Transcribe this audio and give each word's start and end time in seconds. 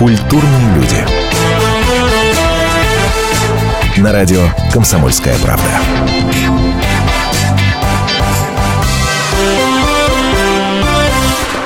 Культурные 0.00 0.74
люди. 0.76 0.96
На 3.98 4.12
радио 4.12 4.40
«Комсомольская 4.72 5.36
правда». 5.40 5.68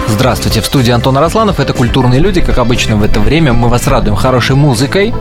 Здравствуйте, 0.08 0.60
в 0.62 0.66
студии 0.66 0.90
Антон 0.90 1.16
Росланов. 1.16 1.60
Это 1.60 1.74
«Культурные 1.74 2.18
люди». 2.18 2.40
Как 2.40 2.58
обычно 2.58 2.96
в 2.96 3.04
это 3.04 3.20
время 3.20 3.52
мы 3.52 3.68
вас 3.68 3.86
радуем 3.86 4.16
хорошей 4.16 4.56
музыкой. 4.56 5.14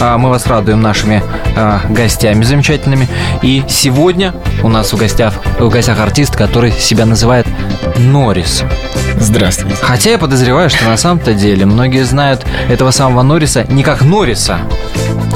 а, 0.00 0.16
Мы 0.16 0.28
вас 0.28 0.46
радуем 0.46 0.80
нашими 0.80 1.24
а, 1.56 1.80
гостями 1.88 2.44
замечательными. 2.44 3.08
И 3.42 3.64
сегодня 3.68 4.32
у 4.62 4.68
нас 4.68 4.92
в 4.92 4.96
гостях, 4.96 5.34
в 5.58 5.68
гостях 5.70 5.98
артист, 5.98 6.36
который 6.36 6.70
себя 6.70 7.04
называет 7.04 7.48
Норрис. 7.98 8.62
Здравствуйте. 9.18 9.76
Хотя 9.80 10.10
я 10.10 10.18
подозреваю, 10.18 10.70
что 10.70 10.84
на 10.84 10.96
самом-то 10.96 11.34
деле 11.34 11.66
многие 11.66 12.04
знают 12.04 12.44
этого 12.68 12.90
самого 12.90 13.22
Норриса 13.22 13.64
не 13.68 13.82
как 13.82 14.02
Норриса, 14.02 14.58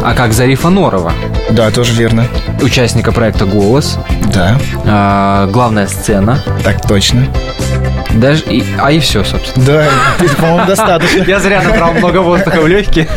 а 0.05 0.15
как 0.15 0.33
Зарифа 0.33 0.69
Норова, 0.69 1.13
Да, 1.51 1.71
тоже 1.71 1.93
верно. 1.95 2.27
участника 2.63 3.13
проекта 3.13 3.47
«Голос», 3.47 3.99
Да, 4.33 4.59
а, 4.85 5.47
главная 5.49 5.87
сцена, 5.87 6.43
так 6.65 6.87
точно. 6.87 7.27
даже 8.15 8.43
и, 8.45 8.65
а 8.79 8.91
и 8.93 9.01
все, 9.01 9.25
собственно. 9.25 9.65
Да, 9.67 9.85
по-моему, 10.39 10.67
достаточно. 10.67 11.23
Я 11.27 11.41
зря 11.41 11.63
набрал 11.63 11.93
много 11.95 12.19
воздуха 12.19 12.61
в 12.61 12.67
легкие. 12.69 13.09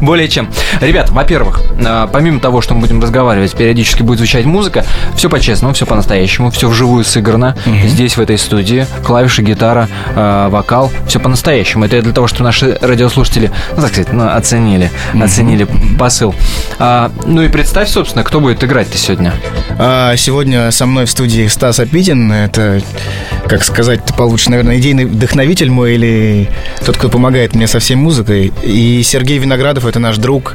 Более 0.00 0.28
чем. 0.28 0.50
Ребят, 0.80 1.10
во-первых, 1.10 1.62
э, 1.78 2.08
помимо 2.12 2.40
того, 2.40 2.60
что 2.60 2.74
мы 2.74 2.80
будем 2.80 3.00
разговаривать, 3.02 3.54
периодически 3.54 4.02
будет 4.02 4.18
звучать 4.18 4.44
музыка, 4.44 4.84
все 5.16 5.28
по-честному, 5.28 5.74
все 5.74 5.86
по-настоящему, 5.86 6.50
все 6.50 6.68
вживую 6.68 7.04
сыграно. 7.04 7.56
Здесь, 7.84 8.16
в 8.16 8.20
этой 8.20 8.38
студии, 8.38 8.86
клавиши, 9.04 9.42
гитара, 9.42 9.88
э, 10.14 10.48
вокал, 10.50 10.90
все 11.06 11.20
по-настоящему. 11.20 11.84
Это 11.84 12.00
для 12.02 12.12
того, 12.12 12.26
чтобы 12.26 12.44
наши 12.44 12.78
радиослушатели, 12.80 13.50
ну, 13.76 13.82
так 13.82 13.92
сказать, 13.92 14.12
ну, 14.12 14.28
оценили, 14.28 14.90
оценили 15.20 15.66
посыл. 15.98 16.34
А, 16.78 17.10
ну 17.26 17.42
и 17.42 17.48
представь, 17.48 17.88
собственно, 17.88 18.24
кто 18.24 18.40
будет 18.40 18.62
играть-то 18.64 18.96
сегодня. 18.96 19.34
А, 19.78 20.16
сегодня 20.16 20.70
со 20.70 20.86
мной 20.86 21.04
в 21.04 21.10
студии 21.10 21.46
Стас 21.46 21.80
Апитин. 21.80 22.32
Это, 22.32 22.80
как 23.50 23.64
сказать, 23.64 24.00
получше, 24.16 24.48
наверное, 24.48 24.78
идейный 24.78 25.06
вдохновитель 25.06 25.70
мой 25.70 25.94
или 25.94 26.48
тот, 26.86 26.96
кто 26.96 27.08
помогает 27.08 27.56
мне 27.56 27.66
со 27.66 27.80
всей 27.80 27.96
музыкой. 27.96 28.52
И 28.62 29.02
Сергей 29.04 29.38
Виноградов, 29.38 29.86
это 29.86 29.98
наш 29.98 30.18
друг. 30.18 30.54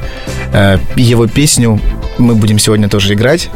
Э, 0.54 0.78
Его 0.96 1.26
песню 1.26 1.78
мы 2.16 2.34
будем 2.34 2.58
сегодня 2.58 2.88
тоже 2.88 3.12
играть. 3.12 3.50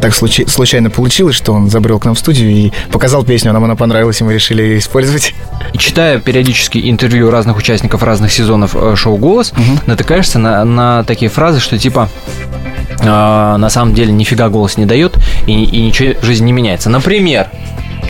Так 0.00 0.14
случай- 0.14 0.46
случайно 0.46 0.88
получилось, 0.88 1.36
что 1.36 1.52
он 1.52 1.68
забрел 1.68 1.98
к 1.98 2.06
нам 2.06 2.14
в 2.14 2.18
студию 2.18 2.50
и 2.50 2.72
показал 2.90 3.22
песню, 3.22 3.52
нам 3.52 3.64
она 3.64 3.76
понравилась, 3.76 4.22
и 4.22 4.24
мы 4.24 4.32
решили 4.32 4.62
ее 4.62 4.78
использовать. 4.78 5.34
Читая 5.76 6.18
периодически 6.18 6.88
интервью 6.90 7.30
разных 7.30 7.58
участников 7.58 8.02
разных 8.02 8.32
сезонов 8.32 8.74
э, 8.74 8.94
шоу 8.96 9.18
«Голос», 9.18 9.52
натыкаешься 9.84 10.38
на, 10.38 10.64
на 10.64 11.04
такие 11.04 11.30
фразы, 11.30 11.60
что 11.60 11.78
типа 11.78 12.08
э, 13.00 13.04
на 13.04 13.68
самом 13.68 13.92
деле 13.92 14.10
нифига 14.12 14.48
голос 14.48 14.78
не 14.78 14.86
дает 14.86 15.16
и, 15.46 15.52
и 15.52 15.82
ничего 15.82 16.14
в 16.18 16.24
жизни 16.24 16.46
не 16.46 16.52
меняется. 16.52 16.88
Например, 16.88 17.48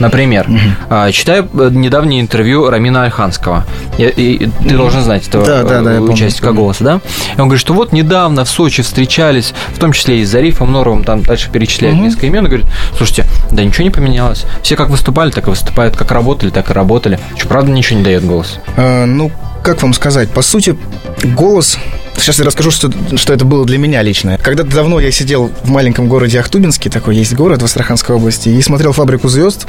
Например, 0.00 0.46
э, 0.90 1.10
читаю 1.12 1.48
э, 1.54 1.70
недавнее 1.72 2.20
интервью 2.20 2.68
Рамина 2.68 3.04
Альханского. 3.04 3.64
Я- 3.98 4.10
и 4.10 4.46
ты 4.46 4.76
должен 4.76 5.02
знать 5.02 5.26
этого 5.28 5.44
Да, 5.46 5.62
да, 5.62 5.80
да, 5.82 5.92
э, 5.94 6.00
участника 6.00 6.48
помню. 6.48 6.60
голоса, 6.62 6.84
да? 6.84 7.00
И 7.36 7.40
он 7.40 7.48
говорит, 7.48 7.60
что 7.60 7.72
вот 7.74 7.92
недавно 7.92 8.44
в 8.44 8.48
Сочи 8.48 8.82
встречались, 8.82 9.54
в 9.74 9.78
том 9.78 9.92
числе 9.92 10.20
и 10.20 10.24
с 10.24 10.28
Зарифом 10.30 10.72
Норовым, 10.72 11.04
там 11.04 11.22
дальше 11.22 11.50
перечисляет 11.50 11.96
несколько 11.96 12.26
имен, 12.26 12.44
и 12.44 12.48
говорит, 12.48 12.66
слушайте, 12.96 13.24
да 13.50 13.64
ничего 13.64 13.84
не 13.84 13.90
поменялось. 13.90 14.44
Все 14.62 14.76
как 14.76 14.90
выступали, 14.90 15.30
так 15.30 15.46
и 15.46 15.50
выступают, 15.50 15.96
как 15.96 16.10
работали, 16.12 16.50
так 16.50 16.70
и 16.70 16.72
работали. 16.72 17.18
Что, 17.36 17.48
правда, 17.48 17.70
ничего 17.70 17.98
не 17.98 18.04
дает 18.04 18.24
голос? 18.24 18.58
Э, 18.76 19.04
ну, 19.06 19.30
как 19.62 19.82
вам 19.82 19.92
сказать? 19.94 20.30
По 20.30 20.42
сути, 20.42 20.76
голос... 21.24 21.78
Сейчас 22.26 22.40
я 22.40 22.44
расскажу, 22.44 22.72
что, 22.72 22.90
что 23.16 23.32
это 23.32 23.44
было 23.44 23.64
для 23.64 23.78
меня 23.78 24.02
лично. 24.02 24.36
Когда-то 24.36 24.74
давно 24.74 24.98
я 24.98 25.12
сидел 25.12 25.52
в 25.62 25.70
маленьком 25.70 26.08
городе 26.08 26.40
Ахтубинске, 26.40 26.90
такой 26.90 27.14
есть 27.14 27.34
город 27.34 27.62
в 27.62 27.64
Астраханской 27.64 28.16
области, 28.16 28.48
и 28.48 28.60
смотрел 28.62 28.90
«Фабрику 28.90 29.28
звезд», 29.28 29.68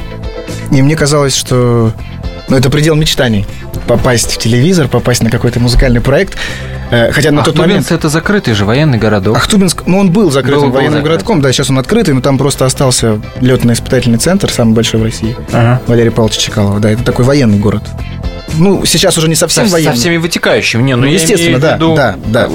и 0.71 0.81
мне 0.81 0.95
казалось, 0.95 1.35
что 1.35 1.93
ну, 2.49 2.57
это 2.57 2.71
предел 2.71 2.95
мечтаний. 2.95 3.45
Попасть 3.85 4.31
в 4.31 4.37
телевизор, 4.39 4.87
попасть 4.87 5.21
на 5.21 5.29
какой-то 5.29 5.59
музыкальный 5.59 6.01
проект. 6.01 6.35
Э, 6.89 7.11
Хотя 7.11 7.29
на 7.29 7.43
тот 7.43 7.53
Ахтубинск 7.53 7.91
момент... 7.91 7.91
это 7.91 8.09
закрытый 8.09 8.55
же 8.55 8.65
военный 8.65 8.97
городок. 8.97 9.37
Ахтубинск, 9.37 9.83
ну 9.85 9.99
он 9.99 10.09
был 10.09 10.31
закрытым 10.31 10.61
Был- 10.61 10.67
был 10.69 10.75
военным 10.77 10.93
закрыт. 11.01 11.11
городком, 11.11 11.41
да, 11.41 11.51
сейчас 11.51 11.69
он 11.69 11.77
открытый, 11.77 12.15
но 12.15 12.21
там 12.21 12.39
просто 12.39 12.65
остался 12.65 13.21
летно-испытательный 13.39 14.17
центр, 14.17 14.49
самый 14.49 14.73
большой 14.73 14.99
в 14.99 15.03
России. 15.03 15.35
Ага. 15.51 15.79
Валерий 15.85 16.09
Павлович 16.09 16.37
Чекалова, 16.37 16.79
да, 16.79 16.89
это 16.89 17.03
такой 17.03 17.23
военный 17.23 17.59
город. 17.59 17.83
Ну, 18.57 18.85
сейчас 18.85 19.17
уже 19.17 19.27
не 19.27 19.35
совсем 19.35 19.65
Со, 19.65 19.69
со 19.69 19.73
военный. 19.73 19.95
всеми 19.95 20.17
вытекающими. 20.17 20.81
Не, 20.81 20.95
ну, 20.95 21.03
Ну, 21.03 21.07
естественно, 21.07 21.59
да, 21.59 21.75
виду 21.75 21.95
да, 21.95 22.15
да. 22.25 22.49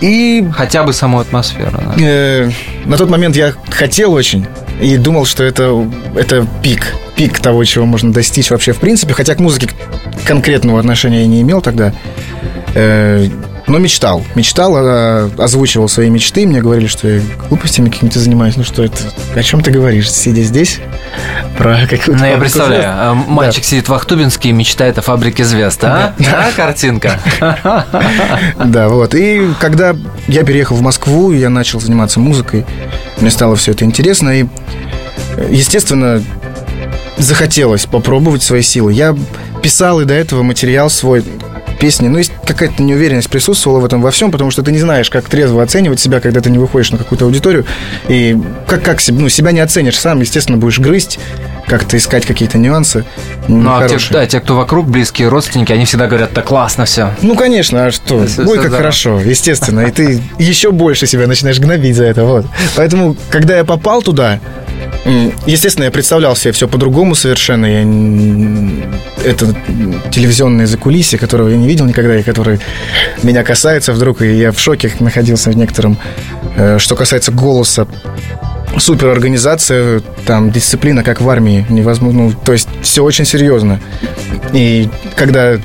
И 0.00 0.44
Хотя 0.54 0.82
бы 0.82 0.92
саму 0.92 1.20
атмосферу. 1.20 1.70
да. 1.72 1.94
э, 1.98 2.50
на 2.84 2.96
тот 2.96 3.08
момент 3.08 3.34
я 3.34 3.54
хотел 3.70 4.12
очень 4.12 4.46
и 4.80 4.96
думал, 4.98 5.24
что 5.24 5.42
это, 5.42 5.90
это 6.14 6.46
пик, 6.62 6.92
пик 7.16 7.38
того, 7.40 7.64
чего 7.64 7.86
можно 7.86 8.12
достичь 8.12 8.50
вообще 8.50 8.72
в 8.72 8.78
принципе. 8.78 9.14
Хотя 9.14 9.34
к 9.34 9.40
музыке 9.40 9.70
конкретного 10.26 10.78
отношения 10.80 11.20
я 11.22 11.26
не 11.26 11.40
имел 11.40 11.62
тогда. 11.62 11.94
Э, 12.74 13.26
но 13.66 13.78
мечтал. 13.78 14.24
Мечтал, 14.34 14.74
а, 14.76 15.30
озвучивал 15.38 15.88
свои 15.88 16.08
мечты. 16.08 16.46
Мне 16.46 16.60
говорили, 16.60 16.86
что 16.86 17.08
я 17.08 17.20
глупостями 17.48 17.88
какими-то 17.90 18.18
занимаюсь. 18.20 18.56
Ну 18.56 18.64
что 18.64 18.84
это? 18.84 18.96
О 19.34 19.42
чем 19.42 19.60
ты 19.62 19.70
говоришь, 19.70 20.10
сидя 20.12 20.42
здесь? 20.42 20.78
Про 21.58 21.80
какую-то 21.88 22.22
Ну, 22.22 22.24
я 22.26 22.36
представляю, 22.36 22.82
звезд? 22.82 23.28
э, 23.28 23.30
мальчик 23.30 23.64
сидит 23.64 23.88
в 23.88 23.94
Ахтубинске 23.94 24.50
и 24.50 24.52
мечтает 24.52 24.98
о 24.98 25.02
фабрике 25.02 25.44
звезд, 25.44 25.82
а? 25.84 26.14
Да, 26.18 26.48
картинка? 26.54 27.18
Да, 28.64 28.88
вот. 28.88 29.14
И 29.14 29.42
когда 29.60 29.94
я 30.28 30.44
переехал 30.44 30.76
в 30.76 30.82
Москву, 30.82 31.32
я 31.32 31.48
начал 31.50 31.80
заниматься 31.80 32.20
музыкой, 32.20 32.64
мне 33.20 33.30
стало 33.30 33.56
все 33.56 33.72
это 33.72 33.84
интересно. 33.84 34.40
И, 34.40 34.46
э, 35.36 35.48
естественно, 35.50 36.22
захотелось 37.16 37.86
попробовать 37.86 38.42
свои 38.42 38.62
силы. 38.62 38.92
Я 38.92 39.16
писал 39.62 40.00
и 40.00 40.04
до 40.04 40.14
этого 40.14 40.42
материал 40.42 40.90
свой, 40.90 41.24
песни. 41.76 42.08
Ну, 42.08 42.18
есть 42.18 42.32
какая-то 42.44 42.82
неуверенность 42.82 43.30
присутствовала 43.30 43.80
в 43.80 43.84
этом 43.84 44.02
во 44.02 44.10
всем, 44.10 44.30
потому 44.30 44.50
что 44.50 44.62
ты 44.62 44.72
не 44.72 44.78
знаешь, 44.78 45.10
как 45.10 45.28
трезво 45.28 45.62
оценивать 45.62 46.00
себя, 46.00 46.20
когда 46.20 46.40
ты 46.40 46.50
не 46.50 46.58
выходишь 46.58 46.90
на 46.90 46.98
какую-то 46.98 47.24
аудиторию. 47.24 47.64
И 48.08 48.36
как, 48.66 48.82
как 48.82 49.00
ну, 49.08 49.28
себя 49.28 49.52
не 49.52 49.60
оценишь 49.60 49.98
сам, 49.98 50.20
естественно, 50.20 50.58
будешь 50.58 50.78
грызть, 50.78 51.18
как-то 51.66 51.96
искать 51.96 52.26
какие-то 52.26 52.58
нюансы. 52.58 53.04
Ну, 53.48 53.70
а 53.70 53.88
те, 53.88 53.98
да, 54.10 54.26
те, 54.26 54.40
кто 54.40 54.56
вокруг, 54.56 54.88
близкие 54.88 55.28
родственники, 55.28 55.72
они 55.72 55.84
всегда 55.84 56.06
говорят, 56.06 56.32
да 56.32 56.42
классно 56.42 56.84
все. 56.84 57.10
Ну, 57.22 57.34
конечно, 57.34 57.86
а 57.86 57.90
что? 57.90 58.24
Это 58.24 58.46
Ой, 58.46 58.58
как 58.58 58.70
да. 58.70 58.76
хорошо, 58.78 59.20
естественно. 59.20 59.80
И 59.80 59.90
ты 59.90 60.22
еще 60.38 60.70
больше 60.70 61.06
себя 61.06 61.26
начинаешь 61.26 61.58
гнобить 61.58 61.96
за 61.96 62.04
это, 62.04 62.24
вот. 62.24 62.46
Поэтому, 62.76 63.16
когда 63.30 63.56
я 63.56 63.64
попал 63.64 64.02
туда, 64.02 64.40
естественно, 65.46 65.84
я 65.84 65.90
представлял 65.90 66.34
себе 66.36 66.52
все 66.52 66.68
по-другому 66.68 67.14
совершенно. 67.14 67.66
Я 67.66 67.82
это 69.24 69.54
телевизионные 70.10 70.66
закулисье, 70.66 71.18
которого 71.18 71.48
я 71.48 71.56
не 71.56 71.66
видел 71.66 71.84
никогда, 71.86 72.18
и 72.18 72.22
который 72.22 72.58
меня 73.22 73.42
касается 73.42 73.92
вдруг, 73.92 74.22
и 74.22 74.36
я 74.36 74.52
в 74.52 74.58
шоке 74.58 74.92
находился 75.00 75.50
в 75.50 75.56
некотором. 75.56 75.98
Э, 76.56 76.78
Что 76.78 76.96
касается 76.96 77.32
голоса, 77.32 77.86
суперорганизация, 78.78 80.00
там 80.26 80.50
дисциплина, 80.50 81.02
как 81.02 81.20
в 81.20 81.28
армии, 81.28 81.64
невозможно. 81.68 82.24
Ну, 82.24 82.32
то 82.32 82.52
есть 82.52 82.68
все 82.82 83.02
очень 83.02 83.24
серьезно. 83.24 83.80
И 84.52 84.88
когда 85.16 85.58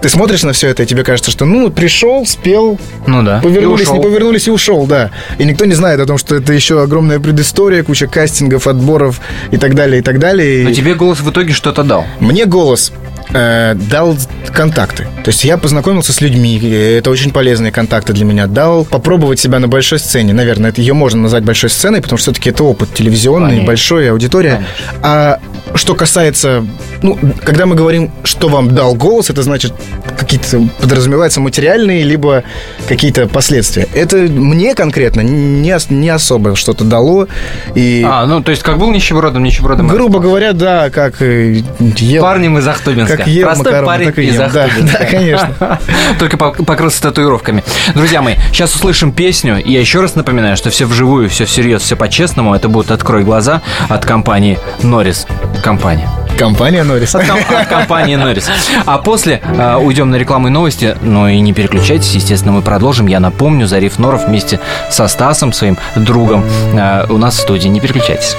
ты 0.00 0.08
смотришь 0.08 0.42
на 0.42 0.52
все 0.52 0.68
это, 0.68 0.82
и 0.82 0.86
тебе 0.86 1.04
кажется, 1.04 1.30
что 1.30 1.44
ну 1.44 1.70
пришел, 1.70 2.26
спел, 2.26 2.78
Ну 3.06 3.22
да. 3.22 3.40
повернулись, 3.42 3.80
И 3.80 3.82
ушел. 3.84 3.96
не 3.96 4.02
повернулись 4.02 4.48
и 4.48 4.50
ушел, 4.50 4.86
да. 4.86 5.10
И 5.38 5.44
никто 5.44 5.64
не 5.64 5.74
знает 5.74 6.00
о 6.00 6.06
том, 6.06 6.18
что 6.18 6.36
это 6.36 6.52
еще 6.52 6.82
огромная 6.82 7.18
предыстория, 7.20 7.82
куча 7.82 8.06
кастингов, 8.06 8.66
отборов 8.66 9.20
и 9.50 9.56
так 9.56 9.74
далее, 9.74 10.00
и 10.00 10.02
так 10.02 10.18
далее. 10.18 10.64
Но 10.64 10.70
И 10.70 10.74
тебе 10.74 10.94
голос 10.94 11.20
в 11.20 11.30
итоге 11.30 11.52
что-то 11.52 11.82
дал. 11.82 12.04
Мне 12.20 12.44
голос 12.46 12.92
э, 13.32 13.74
дал 13.74 14.16
контакты. 14.52 15.04
То 15.24 15.28
есть 15.30 15.44
я 15.44 15.58
познакомился 15.58 16.12
с 16.12 16.20
людьми, 16.20 16.58
это 16.58 17.10
очень 17.10 17.30
полезные 17.30 17.72
контакты 17.72 18.12
для 18.12 18.24
меня. 18.24 18.46
Дал 18.46 18.84
попробовать 18.84 19.38
себя 19.40 19.58
на 19.58 19.68
большой 19.68 19.98
сцене. 19.98 20.32
Наверное, 20.32 20.70
это 20.70 20.80
ее 20.80 20.94
можно 20.94 21.22
назвать 21.22 21.44
большой 21.44 21.70
сценой, 21.70 22.00
потому 22.00 22.18
что 22.18 22.30
все-таки 22.32 22.50
это 22.50 22.64
опыт 22.64 22.94
телевизионный, 22.94 23.48
Конечно. 23.48 23.66
большая 23.66 24.12
аудитория. 24.12 24.64
А 25.02 25.40
что 25.74 25.94
касается, 25.94 26.64
ну, 27.02 27.18
когда 27.44 27.66
мы 27.66 27.74
говорим, 27.76 28.10
что 28.24 28.48
вам 28.48 28.74
дал 28.74 28.94
голос, 28.94 29.30
это 29.30 29.42
значит 29.42 29.72
какие-то 30.18 30.68
подразумеваются 30.80 31.40
материальные, 31.40 32.02
либо 32.04 32.42
какие-то 32.88 33.26
последствия. 33.26 33.86
Это 33.94 34.16
мне 34.16 34.74
конкретно 34.74 35.20
не, 35.20 35.74
не 35.90 36.08
особо 36.10 36.56
что-то 36.56 36.84
дало. 36.84 37.28
И, 37.74 38.04
А, 38.06 38.26
ну, 38.26 38.42
то 38.42 38.50
есть, 38.50 38.62
как 38.62 38.78
был 38.78 38.90
нищебродом, 38.90 39.42
нищебродом. 39.42 39.86
грубо 39.88 40.18
говоря, 40.20 40.52
да, 40.52 40.90
как 40.90 41.22
э, 41.22 41.62
ел, 41.96 42.22
Парнем 42.22 42.58
из 42.58 42.66
Ахтубинска. 42.66 43.16
как 43.16 43.26
ел 43.26 43.46
Простой 43.46 43.64
макароны, 43.72 43.86
парень 43.86 44.06
так 44.06 44.18
и 44.18 44.22
из 44.22 44.34
ем. 44.34 44.50
Да, 44.52 44.64
Ахтубинска. 44.64 44.98
да, 44.98 45.04
конечно. 45.06 45.80
Только 46.18 46.36
по- 46.36 46.52
покрылся 46.52 47.02
татуировками. 47.02 47.62
Друзья 47.94 48.22
мои, 48.22 48.34
сейчас 48.52 48.74
услышим 48.74 49.12
песню. 49.12 49.62
И 49.62 49.72
я 49.72 49.80
еще 49.80 50.00
раз 50.00 50.14
напоминаю, 50.14 50.56
что 50.56 50.70
все 50.70 50.86
вживую, 50.86 51.28
все 51.28 51.44
всерьез, 51.44 51.82
все 51.82 51.96
по-честному. 51.96 52.54
Это 52.54 52.68
будет 52.68 52.90
«Открой 52.90 53.24
глаза» 53.24 53.62
от 53.88 54.04
компании 54.04 54.58
Норрис. 54.82 55.26
Компания. 55.62 56.08
Компания 56.38 56.84
Норрис. 56.84 57.14
От, 57.16 57.26
ком- 57.26 57.40
от 57.48 57.66
компании 57.66 58.14
Норрис. 58.14 58.48
А 58.86 58.98
после 58.98 59.40
э, 59.44 59.76
уйдем 59.76 60.10
на 60.10 60.16
рекламу 60.16 60.46
и 60.46 60.50
новости. 60.50 60.96
Но 61.02 61.28
и 61.28 61.40
не 61.40 61.52
переключайтесь, 61.52 62.14
естественно, 62.14 62.52
мы 62.52 62.62
продолжим. 62.62 63.08
Я 63.08 63.18
напомню, 63.18 63.66
Зариф 63.66 63.98
Норов 63.98 64.26
вместе 64.28 64.60
со 64.88 65.08
Стасом, 65.08 65.52
своим 65.52 65.76
другом, 65.96 66.44
э, 66.74 67.06
у 67.08 67.18
нас 67.18 67.36
в 67.36 67.40
студии. 67.40 67.68
Не 67.68 67.80
переключайтесь. 67.80 68.36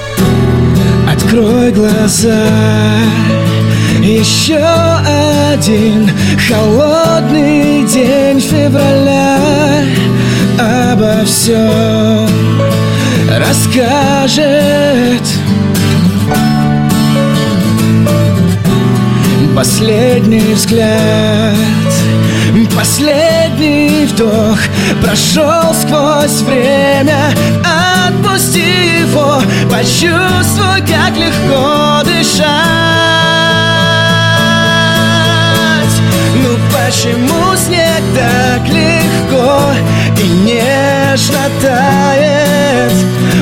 Открой 1.14 1.72
глаза, 1.72 2.46
еще 4.02 4.58
один 5.52 6.10
холодный 6.48 7.84
день 7.86 8.40
февраля 8.40 9.40
обо 10.58 11.26
всем 11.26 12.30
расскажет. 13.30 15.24
Последний 19.60 20.54
взгляд, 20.54 21.54
последний 22.74 24.06
вдох 24.06 24.58
Прошел 25.02 25.76
сквозь 25.82 26.42
время, 26.44 27.34
отпусти 28.08 29.02
его. 29.02 29.42
Почувствуй, 29.70 30.80
как 30.88 31.18
легко 31.18 32.04
дышать. 32.06 32.56
Ну 36.36 36.58
почему 36.72 37.54
снег 37.58 38.02
так 38.16 38.66
легко 38.66 39.74
и 40.22 40.28
нежно 40.48 41.50
тает? 41.62 42.94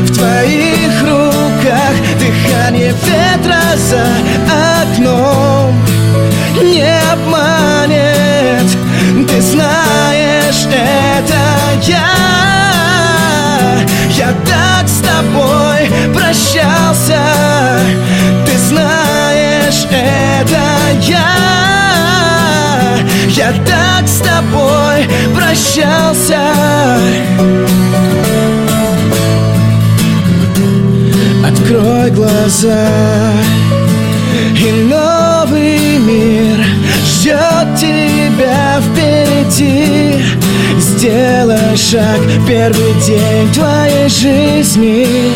В 0.02 0.16
твоих 0.16 1.00
руках 1.04 1.94
дыхание 2.20 2.96
ветра 3.06 3.62
за 3.78 4.04
это 10.72 11.42
я. 11.84 12.08
Я 14.10 14.34
так 14.46 14.88
с 14.88 15.00
тобой 15.02 15.90
прощался. 16.14 17.22
Ты 18.46 18.58
знаешь, 18.58 19.86
это 19.92 20.64
я. 21.02 21.38
Я 23.30 23.52
так 23.66 24.08
с 24.08 24.20
тобой 24.20 25.08
прощался. 25.36 26.42
Открой 31.46 32.12
глаза 32.12 32.88
и 34.56 34.72
новый 34.90 35.98
мир 36.00 36.66
ждет 37.06 37.68
тебя 37.78 38.82
впереди 38.82 40.17
Сделай 40.98 41.78
шаг 41.78 42.20
первый 42.48 42.94
день 43.06 43.54
твоей 43.54 44.10
жизни. 44.10 45.32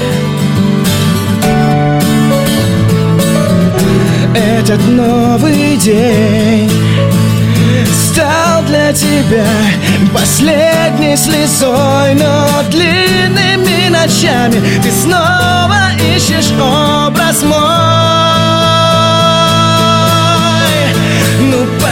Этот 4.34 4.88
новый 4.88 5.78
день 5.78 6.72
стал 7.94 8.64
для 8.64 8.92
тебя 8.92 9.46
последней 10.12 11.16
слезой 11.16 12.16
Но 12.16 12.48
длинными 12.72 13.90
ночами 13.90 14.60
ты 14.82 14.92
снова 14.92 15.92
ищешь 16.16 16.52
образ 16.60 17.44
мой 17.44 18.11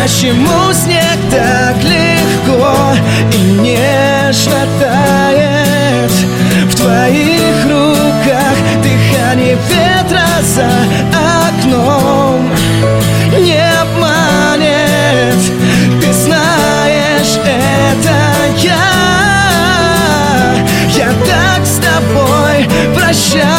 почему 0.01 0.73
снег 0.73 1.17
так 1.29 1.75
легко 1.83 2.73
и 3.33 3.37
нежно 3.59 4.61
тает? 4.79 6.11
В 6.69 6.75
твоих 6.75 7.65
руках 7.65 8.55
дыхание 8.81 9.57
ветра 9.69 10.27
за 10.43 10.69
окном. 11.47 12.49
Не 13.39 13.61
обманет, 13.81 15.41
ты 16.01 16.13
знаешь, 16.13 17.37
это 17.45 18.17
я. 18.57 18.89
Я 20.95 21.09
так 21.25 21.65
с 21.65 21.77
тобой 21.79 22.67
прощался 22.95 23.58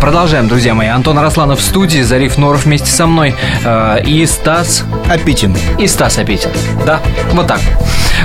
Продолжаем, 0.00 0.46
друзья 0.46 0.74
мои. 0.74 0.88
Антон 0.88 1.18
Росланов 1.18 1.58
в 1.58 1.62
студии, 1.62 2.00
Зариф 2.02 2.38
Норов 2.38 2.64
вместе 2.64 2.88
со 2.90 3.06
мной 3.06 3.34
э, 3.64 4.02
и 4.04 4.24
Стас 4.26 4.84
Апитин. 5.08 5.56
и 5.78 5.86
Стас 5.86 6.18
Апетин. 6.18 6.50
Да, 6.84 7.00
вот 7.32 7.46
так. 7.46 7.60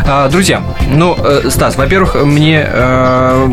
А, 0.05 0.29
Друзья, 0.29 0.61
ну, 0.89 1.17
э, 1.17 1.49
Стас, 1.49 1.75
во-первых, 1.77 2.15
мне 2.15 2.63
э, 2.65 3.47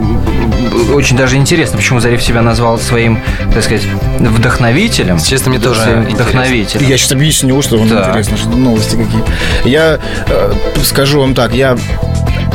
очень 0.93 1.17
даже 1.17 1.37
интересно, 1.37 1.79
почему 1.79 2.01
Зариф 2.01 2.23
себя 2.23 2.43
назвал 2.43 2.79
своим, 2.79 3.21
так 3.55 3.63
сказать, 3.63 3.85
вдохновителем. 4.19 5.19
Честно, 5.19 5.51
мне 5.51 5.61
тоже 5.61 6.07
вдохновителем. 6.11 6.87
Я 6.87 6.99
сейчас 6.99 7.13
объясню, 7.13 7.61
что 7.63 7.79
вам 7.79 7.89
Так. 7.89 8.09
интересно, 8.09 8.37
что 8.37 8.49
новости 8.51 8.97
какие. 8.97 9.23
Я 9.65 9.99
э, 10.27 10.53
скажу 10.83 11.21
вам 11.21 11.35
так, 11.35 11.55
я 11.55 11.77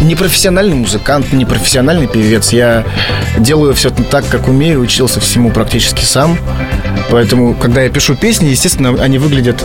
не 0.01 0.15
профессиональный 0.15 0.75
музыкант, 0.75 1.33
не 1.33 1.45
профессиональный 1.45 2.07
певец. 2.07 2.51
Я 2.51 2.85
делаю 3.37 3.73
все 3.73 3.89
так, 3.89 4.27
как 4.29 4.47
умею, 4.47 4.81
учился 4.81 5.19
всему 5.19 5.51
практически 5.51 6.03
сам. 6.03 6.37
Поэтому, 7.09 7.53
когда 7.53 7.81
я 7.81 7.89
пишу 7.89 8.15
песни, 8.15 8.47
естественно, 8.47 9.01
они 9.01 9.17
выглядят 9.17 9.63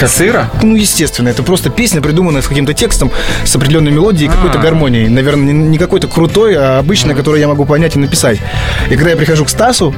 Как 0.00 0.08
сыра? 0.08 0.48
ну, 0.62 0.76
естественно, 0.76 1.28
это 1.28 1.42
просто 1.42 1.68
песня, 1.68 2.00
придуманная 2.00 2.40
с 2.40 2.46
каким-то 2.48 2.72
текстом, 2.72 3.10
с 3.44 3.54
определенной 3.54 3.90
мелодией 3.92 4.30
и 4.30 4.34
какой-то 4.34 4.58
А. 4.58 4.62
гармонией. 4.62 5.08
Наверное, 5.08 5.52
не, 5.52 5.76
какой-то 5.76 6.08
крутой, 6.08 6.56
а 6.56 6.78
обычной, 6.78 7.14
которую 7.14 7.40
я 7.40 7.48
могу 7.48 7.66
понять 7.66 7.96
и 7.96 7.98
написать. 7.98 8.38
И 8.88 8.96
когда 8.96 9.10
я 9.10 9.16
прихожу 9.16 9.44
к 9.44 9.50
Стасу, 9.50 9.94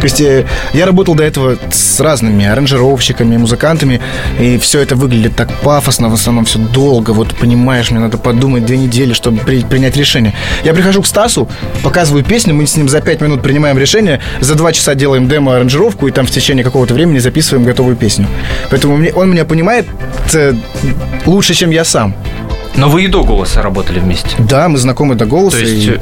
то 0.00 0.04
есть 0.04 0.20
э, 0.20 0.46
я 0.72 0.84
работал 0.84 1.14
до 1.14 1.22
этого 1.22 1.56
с 1.70 2.00
разными 2.00 2.44
аранжировщиками, 2.44 3.36
музыкантами, 3.36 4.00
и 4.40 4.58
все 4.58 4.80
это 4.80 4.96
выглядит 4.96 5.36
так 5.36 5.52
пафосно, 5.60 6.08
в 6.08 6.14
основном 6.14 6.44
все 6.44 6.58
долго, 6.58 7.12
вот 7.12 7.34
понимаешь, 7.36 7.90
мне 7.92 8.00
надо 8.00 8.18
подумать 8.18 8.66
две 8.66 8.76
недели, 8.78 9.12
чтобы 9.12 9.38
при- 9.38 9.62
принять 9.62 9.96
решение. 9.96 10.34
Я 10.64 10.74
прихожу 10.74 11.02
к 11.02 11.06
Стасу, 11.06 11.48
показываю 11.84 12.24
песню, 12.24 12.52
мы 12.52 12.66
с 12.66 12.76
ним 12.76 12.88
за 12.88 13.00
пять 13.00 13.20
минут 13.20 13.42
принимаем 13.42 13.78
решение, 13.78 14.20
за 14.40 14.56
два 14.56 14.72
часа 14.72 14.96
делаем 14.96 15.28
демо-аранжировку, 15.28 16.08
и 16.08 16.10
там 16.10 16.26
в 16.26 16.30
течение 16.32 16.64
какого-то 16.64 16.94
времени 16.94 17.18
записываем 17.20 17.64
готовую 17.64 17.94
песню. 17.96 18.26
Поэтому 18.70 18.96
мне, 18.96 19.12
он 19.12 19.35
меня 19.36 19.44
понимает 19.44 19.86
э, 20.32 20.54
лучше, 21.26 21.52
чем 21.52 21.70
я 21.70 21.84
сам. 21.84 22.14
Но 22.76 22.88
вы 22.88 23.04
и 23.04 23.06
до 23.08 23.22
голоса 23.22 23.62
работали 23.62 23.98
вместе. 23.98 24.36
Да, 24.38 24.68
мы 24.68 24.78
знакомы 24.78 25.14
до 25.14 25.24
голоса. 25.24 25.58
То 25.58 25.62
есть, 25.64 25.86
и, 25.86 25.98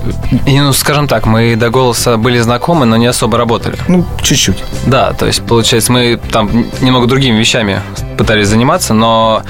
э, 0.46 0.62
ну, 0.62 0.72
скажем 0.72 1.06
так, 1.06 1.26
мы 1.26 1.56
до 1.56 1.70
голоса 1.70 2.16
были 2.16 2.38
знакомы, 2.38 2.86
но 2.86 2.96
не 2.96 3.06
особо 3.06 3.38
работали. 3.38 3.76
ну, 3.88 4.04
чуть-чуть. 4.22 4.62
Да, 4.86 5.12
то 5.12 5.26
есть, 5.26 5.42
получается, 5.42 5.92
мы 5.92 6.18
там 6.30 6.66
немного 6.80 7.06
другими 7.06 7.38
вещами 7.38 7.80
пытались 8.18 8.48
заниматься, 8.48 8.94
но 8.94 9.42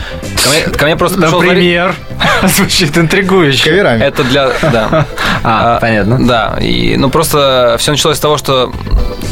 ко 0.43 0.50
мне, 0.50 0.76
ко 0.76 0.85
мне 0.85 0.97
просто 0.97 1.21
пришел 1.21 1.40
например, 1.40 1.95
звучит 2.43 2.97
интригующе. 2.99 3.64
Каверами. 3.64 4.02
Это 4.02 4.25
для... 4.25 4.50
Да. 4.62 5.07
А, 5.47 5.78
понятно. 5.78 6.26
Да, 6.26 6.57
и, 6.59 6.97
ну, 6.97 7.11
просто 7.11 7.76
все 7.78 7.90
началось 7.90 8.16
с 8.16 8.21
того, 8.21 8.38
что 8.38 8.73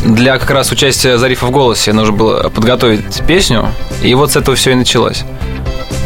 для 0.05 0.39
как 0.39 0.51
раз 0.51 0.71
участия 0.71 1.17
Зарифа 1.17 1.47
в 1.47 1.51
голосе 1.51 1.95
нужно 1.95 2.13
было 2.13 2.49
подготовить 2.51 3.23
песню, 3.27 3.69
и 4.03 4.13
вот 4.15 4.33
с 4.33 4.37
этого 4.37 4.55
все 4.55 4.73
и 4.73 4.75
началось. 4.75 5.25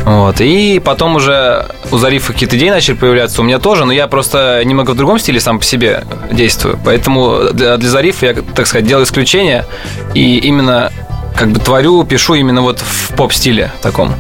Вот. 0.06 0.40
И 0.40 0.80
потом 0.82 1.16
уже 1.16 1.66
у 1.90 1.98
Зарифа 1.98 2.32
какие-то 2.32 2.56
идеи 2.56 2.70
начали 2.70 2.94
появляться, 2.94 3.42
у 3.42 3.44
меня 3.44 3.58
тоже, 3.58 3.84
но 3.84 3.92
я 3.92 4.06
просто 4.06 4.62
немного 4.64 4.92
в 4.92 4.96
другом 4.96 5.18
стиле 5.18 5.40
сам 5.40 5.58
по 5.58 5.64
себе 5.64 6.04
действую. 6.30 6.78
Поэтому 6.84 7.50
для, 7.52 7.76
для 7.76 7.90
Зарифа 7.90 8.26
я, 8.26 8.34
так 8.34 8.68
сказать, 8.68 8.86
делаю 8.86 9.04
исключение 9.04 9.66
и 10.14 10.38
именно 10.38 10.92
как 11.36 11.50
бы 11.50 11.58
творю, 11.58 12.04
пишу 12.04 12.34
именно 12.34 12.62
вот 12.62 12.78
в 12.78 13.16
поп-стиле 13.16 13.72
таком. 13.82 14.14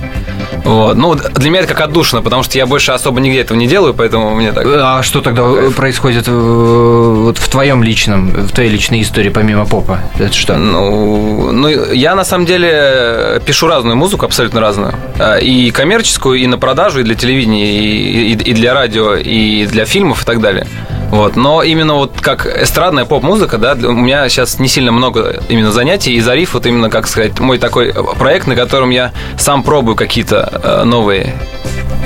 Вот. 0.66 0.96
Ну, 0.96 1.14
для 1.14 1.50
меня 1.50 1.60
это 1.60 1.72
как 1.74 1.80
отдушина, 1.88 2.22
потому 2.22 2.42
что 2.42 2.58
я 2.58 2.66
больше 2.66 2.90
особо 2.92 3.20
нигде 3.20 3.40
этого 3.40 3.56
не 3.56 3.68
делаю, 3.68 3.94
поэтому 3.94 4.34
мне 4.34 4.52
так... 4.52 4.66
А 4.66 5.02
что 5.02 5.20
тогда 5.20 5.42
э, 5.42 5.70
происходит 5.70 6.24
э, 6.26 6.32
вот 6.32 7.38
в 7.38 7.48
твоем 7.48 7.84
личном, 7.84 8.30
в 8.30 8.50
твоей 8.50 8.70
личной 8.70 9.00
истории 9.02 9.28
помимо 9.28 9.64
попа? 9.64 10.00
Это 10.18 10.32
что? 10.34 10.56
Ну, 10.56 11.52
ну, 11.52 11.68
я 11.92 12.16
на 12.16 12.24
самом 12.24 12.46
деле 12.46 13.40
пишу 13.46 13.68
разную 13.68 13.96
музыку, 13.96 14.26
абсолютно 14.26 14.60
разную. 14.60 14.92
А, 15.20 15.36
И 15.38 15.70
коммерческую, 15.70 16.40
и 16.40 16.46
на 16.48 16.58
продажу, 16.58 17.00
и 17.00 17.02
для 17.04 17.14
телевидения, 17.14 17.64
и, 17.64 18.32
и- 18.32 18.50
и 18.50 18.52
для 18.52 18.74
радио, 18.74 19.14
и 19.14 19.66
для 19.66 19.84
фильмов, 19.84 20.22
и 20.22 20.26
так 20.26 20.40
далее. 20.40 20.66
Вот. 21.10 21.36
Но 21.36 21.62
именно 21.62 21.94
вот 21.94 22.20
как 22.20 22.46
эстрадная 22.46 23.04
поп-музыка, 23.04 23.58
да, 23.58 23.74
у 23.74 23.92
меня 23.92 24.28
сейчас 24.28 24.58
не 24.58 24.68
сильно 24.68 24.92
много 24.92 25.40
именно 25.48 25.72
занятий, 25.72 26.14
и 26.14 26.20
Зариф 26.20 26.54
вот 26.54 26.66
именно, 26.66 26.90
как 26.90 27.06
сказать, 27.06 27.38
мой 27.38 27.58
такой 27.58 27.94
проект, 28.18 28.46
на 28.46 28.56
котором 28.56 28.90
я 28.90 29.12
сам 29.38 29.62
пробую 29.62 29.96
какие-то 29.96 30.60
э, 30.62 30.84
новые 30.84 31.34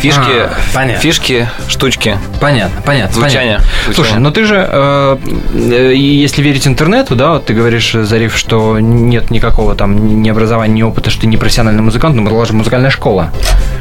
фишки, 0.00 0.18
А, 0.18 0.50
понятно. 0.74 1.00
фишки, 1.00 1.48
штучки. 1.68 2.16
Понятно, 2.40 2.82
понятно. 2.82 3.14
Звучание. 3.14 3.58
понятно. 3.58 3.66
Звучание. 3.84 3.94
Слушай, 3.94 4.18
ну 4.20 4.30
ты 4.30 4.44
же, 4.44 4.68
э, 4.68 5.16
э, 5.54 5.94
если 5.94 6.42
верить 6.42 6.66
интернету, 6.66 7.16
да, 7.16 7.32
вот 7.32 7.46
ты 7.46 7.54
говоришь, 7.54 7.92
Зариф, 7.92 8.36
что 8.36 8.78
нет 8.80 9.30
никакого 9.30 9.74
там 9.74 10.22
ни 10.22 10.28
образования, 10.28 10.74
ни 10.74 10.82
опыта, 10.82 11.10
что 11.10 11.22
ты 11.22 11.26
не 11.26 11.36
профессиональный 11.36 11.82
музыкант, 11.82 12.16
но 12.16 12.22
была 12.22 12.44
же 12.44 12.52
музыкальная 12.52 12.90
школа. 12.90 13.30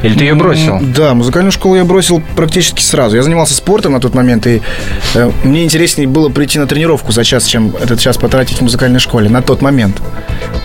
Или 0.02 0.14
ты 0.14 0.24
ее 0.24 0.34
бросил? 0.34 0.78
Да, 0.80 1.14
музыкальную 1.14 1.52
школу 1.52 1.76
я 1.76 1.84
бросил 1.84 2.22
практически 2.36 2.82
сразу. 2.82 3.16
Я 3.16 3.22
занимался 3.22 3.54
спортом 3.54 3.92
на 3.92 4.00
тот 4.00 4.14
момент, 4.14 4.46
и 4.46 4.62
э, 5.14 5.30
мне 5.42 5.64
интереснее 5.64 6.08
было 6.08 6.28
прийти 6.28 6.58
на 6.58 6.66
тренировку 6.66 7.12
за 7.12 7.24
час, 7.24 7.44
чем 7.46 7.74
этот 7.80 8.00
час 8.00 8.16
потратить 8.16 8.58
в 8.58 8.62
музыкальной 8.62 9.00
школе 9.00 9.28
на 9.28 9.42
тот 9.42 9.62
момент. 9.62 10.00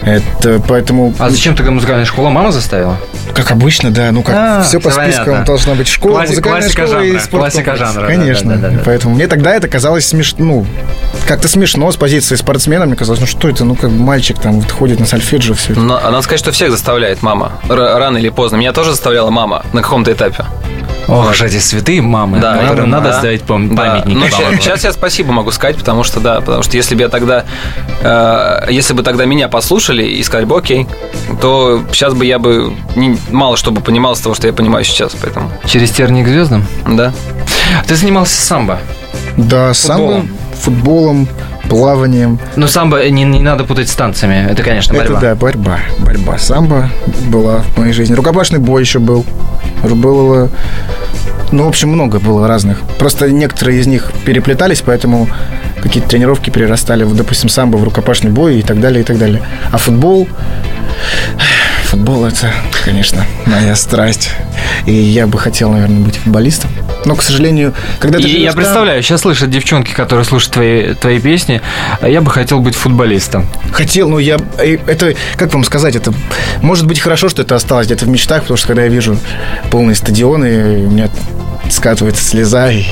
Это 0.06 0.62
поэтому, 0.68 1.14
А 1.18 1.30
зачем 1.30 1.56
тогда 1.56 1.72
музыкальная 1.72 2.06
школа? 2.06 2.30
Мама 2.30 2.52
заставила? 2.52 2.98
как 3.34 3.52
обычно, 3.52 3.92
да, 3.92 4.12
ну 4.14 4.24
как 4.24 4.34
А, 4.36 4.62
все 4.64 4.80
по 4.80 4.90
спискам 4.92 5.44
должна 5.44 5.74
быть 5.76 5.90
школа, 5.90 6.20
Класси- 6.22 6.30
музыкальная 6.30 6.62
классика 6.62 6.88
школа 6.88 7.02
и 7.02 7.08
жанра, 7.12 7.20
спорткомплекс. 7.22 7.68
классика 7.68 7.76
жанра, 7.94 8.08
Конечно. 8.08 8.52
да-да-да-да. 8.56 8.82
Поэтому 8.86 9.16
мне 9.16 9.28
тогда 9.28 9.54
это 9.56 9.68
казалось 9.68 10.06
смешно, 10.08 10.46
ну, 10.46 10.66
как-то 11.28 11.50
смешно 11.50 11.92
с 11.92 11.98
позиции 11.98 12.36
спортсмена. 12.36 12.86
Мне 12.86 12.96
казалось, 12.96 13.20
ну 13.20 13.28
что 13.28 13.50
это, 13.50 13.66
ну 13.66 13.76
как 13.76 13.90
мальчик 13.92 14.40
там 14.40 14.62
вот 14.62 14.72
ходит 14.72 15.00
на 15.02 15.06
сольфеджио, 15.06 15.54
все 15.56 15.74
это. 15.74 15.82
Но 15.82 16.00
надо 16.00 16.22
сказать, 16.22 16.40
что 16.40 16.52
всех 16.54 16.72
заставляет 16.72 17.22
мама. 17.24 17.54
Р- 17.68 17.78
рано 17.98 18.18
или 18.20 18.30
поздно. 18.30 18.56
Меня 18.56 18.72
тоже 18.72 18.92
заставляла 18.92 19.32
мама 19.32 19.66
на 19.74 19.82
каком-то 19.82 20.14
этапе. 20.14 20.46
Ох, 21.08 21.36
же 21.36 21.46
эти 21.46 21.58
святые 21.60 22.02
мамы, 22.02 22.40
Да, 22.40 22.58
которым 22.58 22.90
да. 22.90 22.98
надо 22.98 23.10
Да. 23.12 23.20
ставить 23.20 23.42
пам- 23.44 23.76
Да. 23.76 23.84
памятники. 24.02 24.18
Ну, 24.18 24.28
сейчас 24.60 24.84
я 24.86 24.92
спасибо 24.92 25.32
могу 25.34 25.52
сказать, 25.52 25.76
потому 25.76 26.04
что 26.04 26.20
да, 26.20 26.40
потому 26.42 26.64
что 26.64 26.78
если 26.78 26.96
бы 26.96 27.02
я 27.02 27.10
тогда, 27.10 27.46
э, 28.02 28.68
если 28.72 28.94
бы 28.94 29.04
тогда 29.04 29.26
меня 29.26 29.48
послушали 29.48 29.95
и 30.04 30.22
сказали 30.24 30.46
бы, 30.46 30.58
окей, 30.58 30.88
то 31.42 31.84
сейчас 31.92 32.14
бы 32.14 32.26
я 32.26 32.40
бы 32.40 32.74
не- 32.96 33.18
мало 33.32 33.58
что 33.58 33.72
бы 33.72 33.82
понимал 33.82 34.16
с 34.16 34.20
того, 34.20 34.36
что 34.36 34.48
я 34.48 34.54
понимаю 34.54 34.84
сейчас, 34.86 35.16
поэтому, 35.22 35.52
Через 35.66 35.92
тернии 35.92 36.24
к 36.24 36.28
звездам? 36.28 36.66
да. 36.88 37.14
Ты 37.88 37.96
занимался 37.96 38.40
самбо. 38.42 38.80
Да, 39.38 39.74
самбо, 39.74 40.22
футболом, 40.62 41.28
плаванием. 41.70 42.40
Но 42.56 42.68
самбо 42.68 43.08
не, 43.10 43.24
не 43.24 43.40
надо 43.40 43.64
путать 43.64 43.90
с 43.90 43.96
танцами. 43.96 44.48
Это, 44.50 44.64
конечно, 44.64 44.94
борьба. 44.94 45.18
Это 45.18 45.22
да, 45.22 45.36
борьба. 45.36 45.80
Борьба. 46.00 46.38
Самбо 46.38 46.90
была 47.28 47.64
в 47.76 47.78
моей 47.80 47.92
жизни. 47.94 48.14
Рукопашный 48.14 48.60
бой 48.60 48.82
еще 48.82 49.00
был. 49.00 49.26
Было, 49.94 50.50
ну, 51.52 51.66
в 51.66 51.68
общем, 51.68 51.90
много 51.90 52.20
было 52.20 52.48
разных. 52.48 52.82
Просто 52.98 53.30
некоторые 53.30 53.80
из 53.80 53.88
них 53.88 54.12
переплетались, 54.26 54.82
поэтому 54.82 55.28
какие-то 55.82 56.10
тренировки 56.10 56.50
перерастали, 56.50 57.04
в, 57.04 57.16
допустим, 57.16 57.50
самбо 57.50 57.78
в 57.78 57.84
рукопашный 57.84 58.32
бой 58.32 58.60
и 58.60 58.62
так 58.64 58.80
далее, 58.80 59.02
и 59.02 59.06
так 59.06 59.18
далее. 59.18 59.42
А 59.72 59.78
футбол... 59.78 60.28
Футбол– 61.96 62.26
это, 62.28 62.52
конечно, 62.84 63.26
моя 63.46 63.74
страсть. 63.78 64.30
И 64.86 64.92
я 64.92 65.28
бы 65.28 65.40
хотел, 65.40 65.72
наверное, 65.72 66.02
быть 66.04 66.18
футболистом. 66.18 66.70
Но, 67.06 67.16
к 67.16 67.24
сожалению, 67.24 67.74
когда 68.02 68.18
ты 68.20 68.26
И 68.28 68.42
я 68.42 68.50
там- 68.52 68.58
представляю, 68.58 69.02
сейчас 69.02 69.22
слышат 69.22 69.50
девчонки, 69.50 69.94
которые 69.94 70.26
слушают 70.26 70.54
твои, 70.56 70.94
твои 70.94 71.22
песни, 71.22 71.62
а 72.02 72.10
я 72.10 72.20
бы 72.20 72.30
хотел 72.32 72.60
быть 72.60 72.76
футболистом. 72.76 73.48
Хотел, 73.72 74.10
но 74.10 74.20
я... 74.20 74.38
э, 74.58 74.78
Это, 74.88 75.14
как 75.38 75.54
вам 75.54 75.64
сказать, 75.64 75.96
это... 75.96 76.14
Может 76.62 76.86
быть, 76.86 77.00
хорошо, 77.00 77.30
что 77.30 77.44
это 77.44 77.56
осталось 77.56 77.86
где-то 77.86 78.04
в 78.04 78.10
мечтах, 78.10 78.42
потому 78.42 78.58
что 78.58 78.68
когда 78.68 78.82
я 78.84 78.90
вижу 78.90 79.18
полные 79.72 79.96
стадионы, 79.96 80.86
у 80.88 80.92
меня 80.92 81.08
скатывается 81.70 82.26
слеза 82.26 82.72
и 82.72 82.84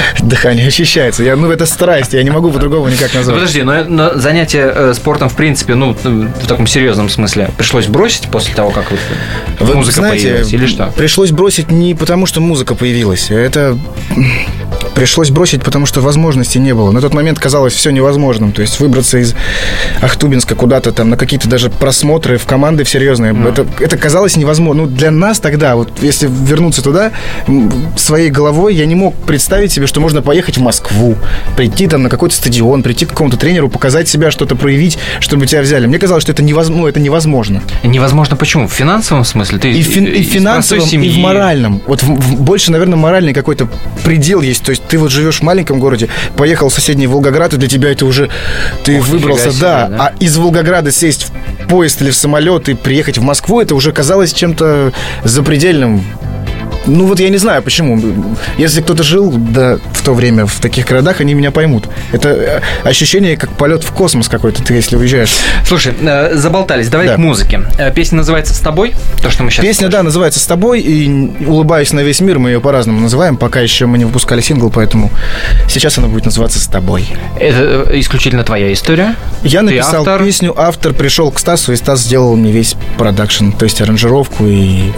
дыхание 0.20 0.68
очищается. 0.68 1.22
Я, 1.22 1.36
ну, 1.36 1.50
это 1.50 1.66
страсть, 1.66 2.12
я 2.12 2.22
не 2.22 2.30
могу 2.30 2.50
по-другому 2.50 2.88
никак 2.88 3.14
назвать. 3.14 3.36
подожди, 3.36 3.62
но, 3.62 3.84
но 3.84 4.18
занятие 4.18 4.72
э, 4.74 4.94
спортом, 4.94 5.28
в 5.28 5.36
принципе, 5.36 5.74
ну, 5.74 5.92
в 5.92 6.46
таком 6.46 6.66
серьезном 6.66 7.08
смысле, 7.08 7.50
пришлось 7.56 7.86
бросить 7.86 8.28
после 8.28 8.54
того, 8.54 8.70
как 8.70 8.90
вот 8.90 9.00
Вы 9.60 9.74
музыка 9.74 9.96
знаете, 9.96 10.28
появилась, 10.28 10.52
или 10.52 10.66
что? 10.66 10.92
Пришлось 10.96 11.30
бросить 11.30 11.70
не 11.70 11.94
потому, 11.94 12.26
что 12.26 12.40
музыка 12.40 12.74
появилась. 12.74 13.30
Это 13.30 13.78
пришлось 14.94 15.30
бросить, 15.30 15.62
потому 15.62 15.86
что 15.86 16.00
возможности 16.00 16.58
не 16.58 16.74
было. 16.74 16.90
На 16.90 17.00
тот 17.00 17.14
момент 17.14 17.38
казалось 17.38 17.72
все 17.72 17.90
невозможным. 17.90 18.52
То 18.52 18.62
есть 18.62 18.80
выбраться 18.80 19.18
из 19.18 19.34
Ахтубинска 20.00 20.54
куда-то 20.54 20.92
там 20.92 21.10
на 21.10 21.16
какие-то 21.16 21.48
даже 21.48 21.70
просмотры 21.70 22.36
в 22.36 22.46
команды 22.46 22.84
в 22.84 22.88
серьезные. 22.88 23.36
Это, 23.48 23.66
это 23.78 23.96
казалось 23.96 24.36
невозможно. 24.36 24.82
Ну, 24.82 24.88
для 24.88 25.10
нас 25.10 25.38
тогда, 25.38 25.76
вот 25.76 25.90
если 26.02 26.28
вернуться 26.28 26.82
туда, 26.82 27.12
своей 27.96 28.30
головой 28.30 28.74
я 28.74 28.86
не 28.86 28.94
мог 28.94 29.14
представить 29.14 29.72
себе, 29.72 29.86
что 29.88 30.00
можно 30.00 30.22
поехать 30.22 30.58
в 30.58 30.60
Москву, 30.60 31.16
прийти 31.56 31.86
там 31.88 32.02
на 32.04 32.08
какой-то 32.08 32.34
стадион, 32.34 32.82
прийти 32.82 33.06
к 33.06 33.10
какому-то 33.10 33.36
тренеру, 33.36 33.68
показать 33.68 34.08
себя, 34.08 34.30
что-то 34.30 34.54
проявить, 34.56 34.98
чтобы 35.20 35.46
тебя 35.46 35.62
взяли. 35.62 35.86
Мне 35.86 35.98
казалось, 35.98 36.22
что 36.22 36.32
это 36.32 36.42
невозможно. 36.42 36.78
Ну, 36.78 36.86
это 36.86 37.00
невозможно. 37.00 37.62
Невозможно 37.82 38.36
почему? 38.36 38.68
В 38.68 38.72
финансовом 38.72 39.24
смысле? 39.24 39.58
Ты 39.58 39.72
И, 39.72 39.82
фин- 39.82 40.06
и 40.06 40.22
в 40.22 40.26
финансовом, 40.28 40.84
и 40.84 40.86
в 40.86 40.90
семьи. 40.90 41.20
моральном. 41.20 41.80
Вот 41.86 42.02
в- 42.02 42.14
в- 42.14 42.40
больше, 42.42 42.70
наверное, 42.70 42.96
моральный 42.96 43.32
какой-то 43.34 43.68
предел 44.04 44.40
есть. 44.42 44.62
То 44.62 44.70
есть 44.70 44.82
ты 44.86 44.98
вот 44.98 45.10
живешь 45.10 45.38
в 45.40 45.42
маленьком 45.42 45.80
городе, 45.80 46.08
поехал 46.36 46.68
в 46.68 46.74
соседний 46.74 47.06
Волгоград, 47.06 47.54
и 47.54 47.56
для 47.56 47.68
тебя 47.68 47.90
это 47.90 48.04
уже 48.06 48.28
ты 48.84 48.98
Ох, 49.00 49.08
выбрался, 49.08 49.50
себе, 49.50 49.60
да. 49.62 49.88
да. 49.88 49.96
А 49.98 50.12
из 50.22 50.36
Волгограда 50.36 50.92
сесть 50.92 51.26
в 51.64 51.68
поезд 51.68 52.00
или 52.02 52.10
в 52.10 52.16
самолет 52.16 52.68
и 52.68 52.74
приехать 52.74 53.18
в 53.18 53.22
Москву, 53.22 53.60
это 53.60 53.74
уже 53.74 53.92
казалось 53.92 54.32
чем-то 54.32 54.92
запредельным. 55.24 56.04
Ну 56.86 57.06
вот 57.06 57.20
я 57.20 57.28
не 57.28 57.36
знаю 57.36 57.62
почему. 57.62 58.00
Если 58.56 58.80
кто-то 58.80 59.02
жил 59.02 59.30
да, 59.30 59.78
в 59.92 60.02
то 60.02 60.14
время 60.14 60.46
в 60.46 60.58
таких 60.60 60.86
городах, 60.86 61.20
они 61.20 61.34
меня 61.34 61.50
поймут. 61.50 61.86
Это 62.12 62.28
э, 62.30 62.60
ощущение 62.82 63.36
как 63.36 63.50
полет 63.52 63.82
в 63.82 63.92
космос 63.92 64.28
какой-то, 64.28 64.62
ты 64.62 64.72
если 64.74 64.96
уезжаешь. 64.96 65.34
Слушай, 65.66 65.92
э, 66.00 66.34
заболтались, 66.36 66.88
давай 66.88 67.08
Да. 67.08 67.14
к 67.16 67.18
музыке. 67.18 67.62
Э, 67.78 67.92
Песня 67.92 68.16
называется 68.18 68.54
«С 68.54 68.60
тобой», 68.60 68.94
то, 69.22 69.28
что 69.30 69.42
мы 69.42 69.50
сейчас... 69.50 69.64
Песня, 69.64 69.88
да, 69.88 70.02
называется 70.02 70.40
«С 70.40 70.46
тобой», 70.46 70.80
и 70.80 71.44
«Улыбаюсь 71.44 71.92
на 71.92 72.00
весь 72.00 72.20
мир» 72.20 72.38
мы 72.38 72.50
ее 72.50 72.60
по-разному 72.60 73.00
называем, 73.00 73.36
пока 73.36 73.60
еще 73.60 73.84
мы 73.86 73.98
не 73.98 74.04
выпускали 74.06 74.40
сингл, 74.40 74.70
поэтому 74.70 75.10
сейчас 75.68 75.98
она 75.98 76.08
будет 76.08 76.24
называться 76.24 76.58
«С 76.58 76.66
тобой». 76.66 77.06
Это 77.38 77.86
исключительно 78.00 78.44
твоя 78.44 78.72
история? 78.72 79.14
Я 79.42 79.60
Ты 79.60 79.66
написал 79.66 80.00
автор? 80.08 80.24
песню, 80.24 80.54
автор 80.56 80.94
пришел 80.94 81.30
к 81.30 81.38
Стасу, 81.38 81.72
и 81.72 81.76
Стас 81.76 82.00
сделал 82.00 82.34
мне 82.34 82.50
весь 82.50 82.76
продакшн, 82.96 83.50
то 83.50 83.64
есть 83.64 83.80
аранжировку 83.82 84.46
и 84.46 84.92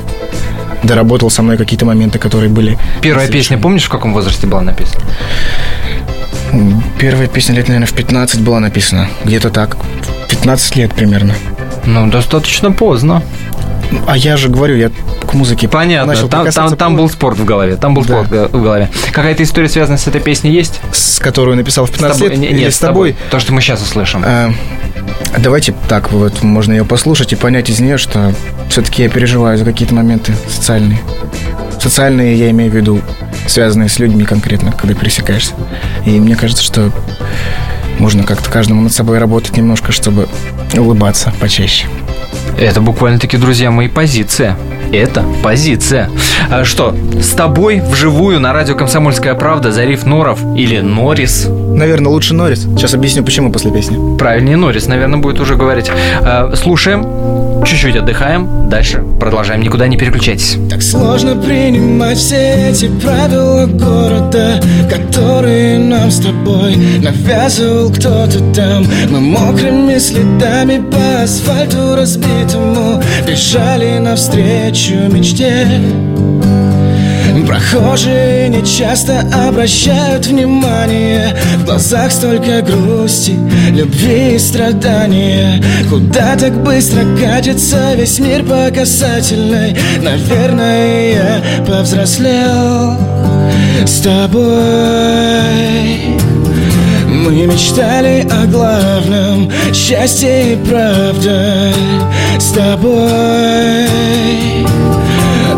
доработал 0.83 1.31
со 1.41 1.45
мной 1.45 1.57
какие-то 1.57 1.87
моменты, 1.87 2.19
которые 2.19 2.51
были... 2.51 2.77
Первая 3.01 3.27
песня, 3.27 3.57
помнишь, 3.57 3.85
в 3.85 3.89
каком 3.89 4.13
возрасте 4.13 4.47
была 4.47 4.61
написана? 4.61 5.03
Первая 6.99 7.29
песня 7.29 7.55
лет, 7.55 7.69
наверное, 7.69 7.87
в 7.87 7.95
15 7.95 8.43
была 8.43 8.61
написана. 8.61 9.09
Где-то 9.25 9.49
так. 9.49 9.79
15 10.29 10.77
лет 10.77 10.95
примерно. 10.95 11.35
Ну, 11.87 12.11
достаточно 12.11 12.73
поздно. 12.73 13.23
А 14.07 14.17
я 14.17 14.37
же 14.37 14.49
говорю, 14.49 14.77
я 14.77 14.91
к 15.27 15.35
музыке 15.35 15.69
Понятно, 15.69 16.13
начал 16.13 16.29
там, 16.29 16.49
там, 16.51 16.77
там 16.77 16.97
был 16.97 17.09
спорт 17.09 17.39
в 17.39 17.45
голове, 17.45 17.77
там 17.77 17.95
был 17.95 18.05
Да. 18.05 18.25
спорт 18.25 18.51
в 18.53 18.63
голове. 18.63 18.89
Какая-то 19.13 19.43
история, 19.43 19.69
связанная 19.69 19.99
с 19.99 20.07
этой 20.07 20.21
песней, 20.21 20.53
есть? 20.53 20.81
с 20.93 21.19
которую 21.19 21.57
написал 21.57 21.87
в 21.87 21.91
15 21.91 22.23
лет, 22.23 22.37
Не- 22.39 22.49
или 22.49 22.61
нет, 22.61 22.75
с 22.75 22.79
тобой. 22.79 23.17
То, 23.31 23.39
что 23.41 23.53
мы 23.53 23.61
сейчас 23.61 23.83
услышим. 23.83 24.23
А, 24.25 24.53
Давайте 25.39 25.75
так, 25.89 26.11
вот 26.13 26.43
можно 26.43 26.73
ее 26.73 26.85
послушать 26.85 27.33
и 27.33 27.37
понять 27.37 27.71
из 27.71 27.79
нее, 27.81 27.99
что 27.99 28.35
все-таки 28.69 29.05
я 29.05 29.09
переживаю 29.09 29.57
за 29.57 29.65
какие-то 29.65 29.95
моменты 29.95 30.35
социальные. 30.49 31.01
Социальные, 31.81 32.37
я 32.37 32.51
имею 32.51 32.71
в 32.71 32.75
виду, 32.75 33.01
связанные 33.47 33.89
с 33.89 33.99
людьми 33.99 34.25
конкретно, 34.25 34.73
когда 34.73 34.95
пересекаешься. 34.95 35.55
И 36.05 36.11
мне 36.21 36.37
кажется, 36.37 36.63
что 36.63 36.91
можно 38.01 38.25
как-то 38.25 38.51
каждому 38.51 38.83
над 38.83 38.93
собой 38.93 39.19
работать 39.19 39.57
немножко, 39.57 39.93
чтобы 39.93 40.27
улыбаться 40.77 41.33
почаще. 41.39 41.87
Это 42.59 42.81
буквально-таки, 42.81 43.37
друзья 43.37 43.71
мои, 43.71 43.89
позиция. 43.89 44.57
Это 44.93 45.25
позиция. 45.43 46.11
А 46.51 46.65
что, 46.65 46.97
с 47.21 47.29
тобой 47.29 47.81
вживую 47.81 48.41
на 48.41 48.53
радио 48.53 48.75
«Комсомольская 48.75 49.35
правда» 49.35 49.71
Зариф 49.71 50.05
Норов 50.05 50.41
или 50.57 50.81
Норрис? 50.81 51.47
Наверное, 51.49 52.11
лучше 52.11 52.35
Норрис. 52.35 52.63
Сейчас 52.77 52.95
объясню, 52.95 53.23
почему 53.23 53.53
после 53.53 53.71
песни. 53.71 54.19
Правильнее 54.19 54.57
Норрис, 54.57 54.87
наверное, 54.87 55.21
будет 55.21 55.39
уже 55.39 55.55
говорить. 55.55 55.91
А, 56.23 56.53
Слушаем, 56.57 57.65
чуть-чуть 57.65 57.97
отдыхаем, 57.97 58.69
дальше 58.69 59.05
продолжаем. 59.21 59.63
Никуда 59.63 59.87
не 59.87 59.97
переключайтесь. 59.97 60.59
Так 60.69 60.83
сложно 60.83 61.37
принимать 61.37 62.19
все 62.19 62.71
эти 62.71 62.89
правила 63.01 63.67
города 63.67 64.61
Которые 64.91 65.79
нам 65.79 66.11
с 66.11 66.21
тобой 66.21 66.77
навязывал 66.77 67.90
кто-то 67.91 68.39
там 68.55 68.87
Мы 69.11 69.21
мокрыми 69.21 69.99
следами 69.99 70.83
по 70.91 71.23
асфальту 71.23 71.97
разбитому 71.97 73.03
Бежали 73.27 73.99
навстречу 73.99 74.95
мечте 75.11 75.67
Прохожие 77.51 78.49
не 78.49 78.65
часто 78.65 79.25
обращают 79.49 80.27
внимание 80.27 81.37
В 81.59 81.65
глазах 81.65 82.13
столько 82.13 82.63
грусти, 82.63 83.37
любви 83.73 84.37
и 84.37 84.39
страдания 84.39 85.61
Куда 85.89 86.37
так 86.37 86.63
быстро 86.63 87.03
катится 87.19 87.95
весь 87.95 88.21
мир 88.21 88.45
по 88.45 88.71
касательной 88.73 89.77
Наверное, 90.01 91.13
я 91.13 91.43
повзрослел 91.67 92.97
с 93.85 94.01
тобой 94.01 96.20
мы 97.21 97.47
мечтали 97.47 98.27
о 98.31 98.47
главном 98.47 99.51
Счастье 99.73 100.55
и 100.55 100.57
правда 100.57 101.73
С 102.39 102.53
тобой. 102.53 103.87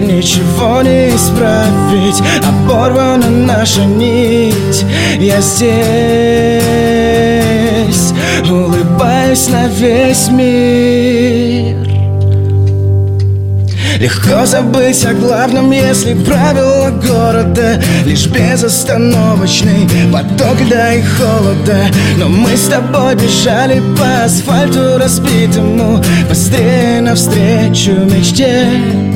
Ничего 0.00 0.82
не 0.82 1.10
исправить 1.10 2.22
Оборвана 2.46 3.28
наша 3.28 3.84
нить. 3.84 4.84
Я 5.18 5.40
здесь 5.40 5.74
Улыбаюсь 8.50 9.48
на 9.48 9.66
весь 9.68 10.28
мир 10.28 11.93
Легко 13.98 14.44
забыть 14.44 15.04
о 15.04 15.14
главном, 15.14 15.70
если 15.70 16.14
правила 16.14 16.90
города. 16.90 17.80
Лишь 18.04 18.26
безостановочный 18.26 19.88
поток 20.12 20.60
льда 20.60 20.94
и 20.94 21.02
холода. 21.02 21.86
Но 22.18 22.28
мы 22.28 22.56
с 22.56 22.66
тобой 22.68 23.14
бежали 23.14 23.82
по 23.96 24.24
асфальту 24.24 24.98
разбитому 24.98 26.02
Быстрее 26.28 27.00
навстречу 27.00 27.92
мечте 27.92 29.13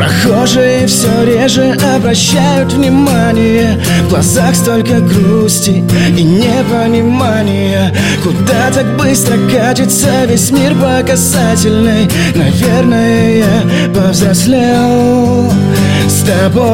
Прохожие 0.00 0.86
все 0.86 1.08
реже 1.26 1.76
обращают 1.94 2.72
внимание. 2.72 3.78
В 4.04 4.08
глазах 4.08 4.54
столько 4.54 4.98
грусти 5.00 5.84
и 6.16 6.22
непонимания. 6.22 7.94
Куда 8.22 8.70
так 8.72 8.96
быстро 8.96 9.36
катится 9.50 10.24
весь 10.24 10.50
мир 10.52 10.74
по 10.74 11.06
касательной 11.06 12.08
Наверное, 12.34 13.40
я 13.40 13.62
повзрослел 13.94 15.52
с 16.08 16.22
тобой. 16.22 16.70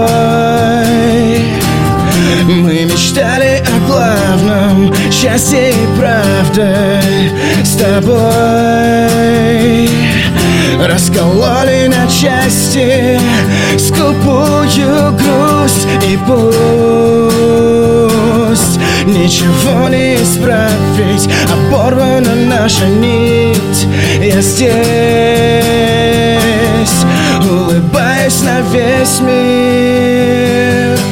Мы 2.45 2.85
мечтали 2.85 3.61
о 3.67 3.89
главном 3.89 4.95
Счастье 5.11 5.71
и 5.71 5.99
правда 5.99 7.03
С 7.65 7.77
тобой 7.77 9.27
Раскололи 10.79 11.89
на 11.89 12.07
части 12.09 13.19
Скупую 13.79 15.13
грусть 15.13 15.87
И 16.07 16.19
пусть. 16.27 17.57
Ничего 19.07 19.89
не 19.89 20.17
исправить 20.17 21.29
Оборвана 21.53 22.35
наша 22.35 22.87
нить. 22.87 23.87
Я 24.21 24.41
здесь 24.43 24.67
Улыбаюсь 27.41 28.43
на 28.43 28.61
весь 28.73 29.21
мир 29.21 31.06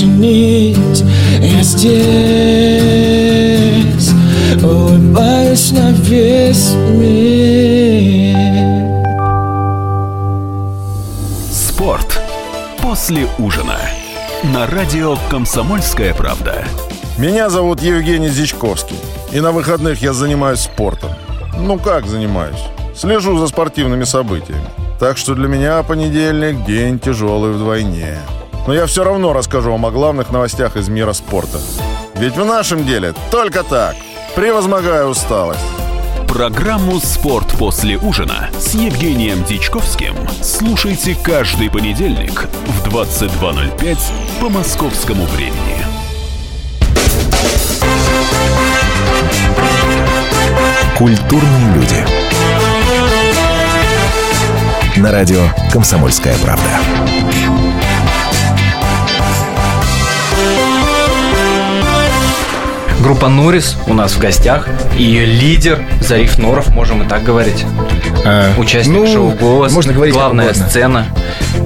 Оборвана 0.00 0.06
наша 0.06 0.06
нить 0.06 1.04
Я 1.40 1.62
здесь 1.62 3.00
Улыбаюсь 4.62 5.72
на 5.72 5.92
весь 5.92 6.72
мир 6.90 8.36
Спорт 11.50 12.20
после 12.82 13.26
ужина. 13.38 13.78
На 14.54 14.66
радио 14.66 15.16
«Комсомольская 15.30 16.14
правда». 16.14 16.64
Меня 17.18 17.50
зовут 17.50 17.82
Евгений 17.82 18.28
Зичковский. 18.28 18.96
И 19.32 19.40
на 19.40 19.52
выходных 19.52 20.02
я 20.02 20.12
занимаюсь 20.12 20.60
спортом. 20.60 21.10
Ну 21.58 21.78
как 21.78 22.06
занимаюсь? 22.06 22.60
Слежу 22.96 23.38
за 23.38 23.46
спортивными 23.46 24.04
событиями. 24.04 24.64
Так 24.98 25.16
что 25.18 25.34
для 25.34 25.48
меня 25.48 25.82
понедельник 25.82 26.64
день 26.66 26.98
тяжелый 26.98 27.52
вдвойне. 27.52 28.18
Но 28.66 28.74
я 28.74 28.86
все 28.86 29.04
равно 29.04 29.32
расскажу 29.32 29.72
вам 29.72 29.86
о 29.86 29.90
главных 29.90 30.30
новостях 30.30 30.76
из 30.76 30.88
мира 30.88 31.12
спорта. 31.12 31.58
Ведь 32.14 32.36
в 32.36 32.44
нашем 32.44 32.84
деле 32.84 33.14
только 33.30 33.62
так. 33.62 33.96
Превозмогая 34.34 35.06
усталость. 35.06 35.60
Программу 36.28 37.00
«Спорт 37.00 37.48
после 37.58 37.96
ужина» 37.96 38.50
с 38.56 38.74
Евгением 38.74 39.42
Дичковским 39.42 40.14
слушайте 40.42 41.16
каждый 41.20 41.68
понедельник 41.68 42.46
в 42.66 42.86
22.05 42.86 43.98
по 44.40 44.48
московскому 44.48 45.24
времени. 45.26 45.84
Культурные 50.96 51.74
люди. 51.74 52.06
На 54.98 55.10
радио 55.10 55.40
«Комсомольская 55.72 56.36
правда». 56.38 57.49
Группа 63.00 63.28
Норрис 63.28 63.76
у 63.86 63.94
нас 63.94 64.12
в 64.12 64.18
гостях. 64.18 64.68
Ее 64.96 65.24
лидер 65.24 65.82
Зариф 66.00 66.38
Норов, 66.38 66.68
можем 66.68 67.02
и 67.02 67.08
так 67.08 67.22
говорить. 67.22 67.64
А, 68.24 68.52
Участник 68.58 68.94
ну, 68.98 69.06
шоу 69.06 69.30
«Голос». 69.30 69.72
Можно 69.72 69.92
говорить 69.94 70.14
Главная 70.14 70.52
сцена. 70.52 71.06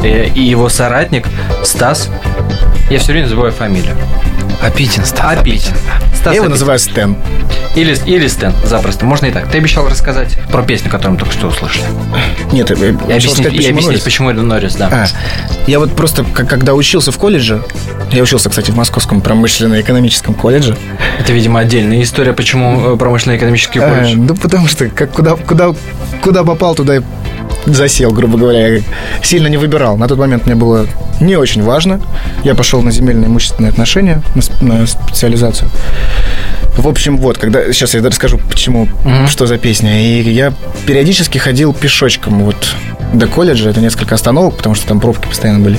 Э, 0.02 0.28
И 0.28 0.40
его 0.42 0.68
соратник 0.68 1.26
Стас. 1.64 2.08
Я 2.88 2.98
все 3.00 3.12
время 3.12 3.26
забываю 3.26 3.52
фамилию. 3.52 3.96
Апитин, 4.62 5.04
Стас. 5.04 5.38
Апитин. 5.38 5.74
Стас 6.14 6.26
Я 6.26 6.34
его 6.34 6.44
Апитин. 6.44 6.50
называю 6.50 6.78
Стэн. 6.78 7.16
Или, 7.74 7.96
или 8.06 8.26
Стэн, 8.28 8.52
запросто. 8.64 9.04
Можно 9.04 9.26
и 9.26 9.30
так. 9.32 9.48
Ты 9.50 9.58
обещал 9.58 9.88
рассказать 9.88 10.36
про 10.50 10.62
песню, 10.62 10.90
которую 10.90 11.14
мы 11.14 11.18
только 11.18 11.32
что 11.34 11.48
услышали. 11.48 11.84
Нет, 12.52 12.70
я 12.70 12.76
И 12.76 12.88
обещал 12.90 13.04
объяснить, 13.04 13.32
сказать, 13.32 13.52
и 13.52 13.56
почему 13.56 13.70
объяснить, 13.70 13.86
Норрис. 13.86 14.00
почему 14.02 14.30
это 14.30 14.42
Норрис, 14.42 14.74
да. 14.76 14.88
А, 14.92 15.06
я 15.66 15.78
вот 15.80 15.94
просто, 15.96 16.22
к- 16.24 16.44
когда 16.46 16.74
учился 16.74 17.10
в 17.10 17.18
колледже, 17.18 17.62
я 18.12 18.22
учился, 18.22 18.48
кстати, 18.48 18.70
в 18.70 18.76
Московском 18.76 19.20
промышленно-экономическом 19.20 20.34
колледже. 20.34 20.76
Это, 21.18 21.32
видимо, 21.32 21.58
отдельная 21.60 22.00
история, 22.02 22.32
почему 22.32 22.94
э, 22.94 22.96
промышленно-экономический 22.96 23.80
А, 23.80 23.88
колледж. 23.88 24.14
ну, 24.16 24.36
потому 24.36 24.68
что 24.68 24.88
как, 24.88 25.10
куда, 25.10 25.34
куда, 25.34 25.74
куда 26.22 26.44
попал, 26.44 26.74
туда 26.76 26.98
и 26.98 27.00
засел, 27.66 28.12
грубо 28.12 28.38
говоря. 28.38 28.68
Я 28.76 28.82
сильно 29.22 29.48
не 29.48 29.56
выбирал. 29.56 29.96
На 29.96 30.06
тот 30.06 30.18
момент 30.18 30.46
мне 30.46 30.54
было 30.54 30.86
не 31.20 31.36
очень 31.36 31.62
важно. 31.62 32.00
Я 32.44 32.54
пошел 32.54 32.82
на 32.82 32.90
земельные 32.90 33.26
имущественные 33.26 33.70
отношения, 33.70 34.22
на, 34.60 34.78
на 34.80 34.86
специализацию. 34.86 35.68
В 36.76 36.88
общем, 36.88 37.18
вот, 37.18 37.38
когда 37.38 37.72
сейчас 37.72 37.94
я 37.94 38.02
расскажу, 38.02 38.38
почему, 38.50 38.88
Мгм. 39.04 39.28
что 39.28 39.46
за 39.46 39.58
песня. 39.58 40.02
И 40.02 40.22
я 40.30 40.52
периодически 40.86 41.38
ходил 41.38 41.72
пешочком 41.72 42.42
вот 42.44 42.74
до 43.12 43.26
колледжа. 43.26 43.70
Это 43.70 43.80
несколько 43.80 44.14
остановок, 44.14 44.56
потому 44.56 44.74
что 44.74 44.86
там 44.88 45.00
пробки 45.00 45.26
постоянно 45.28 45.60
были. 45.60 45.78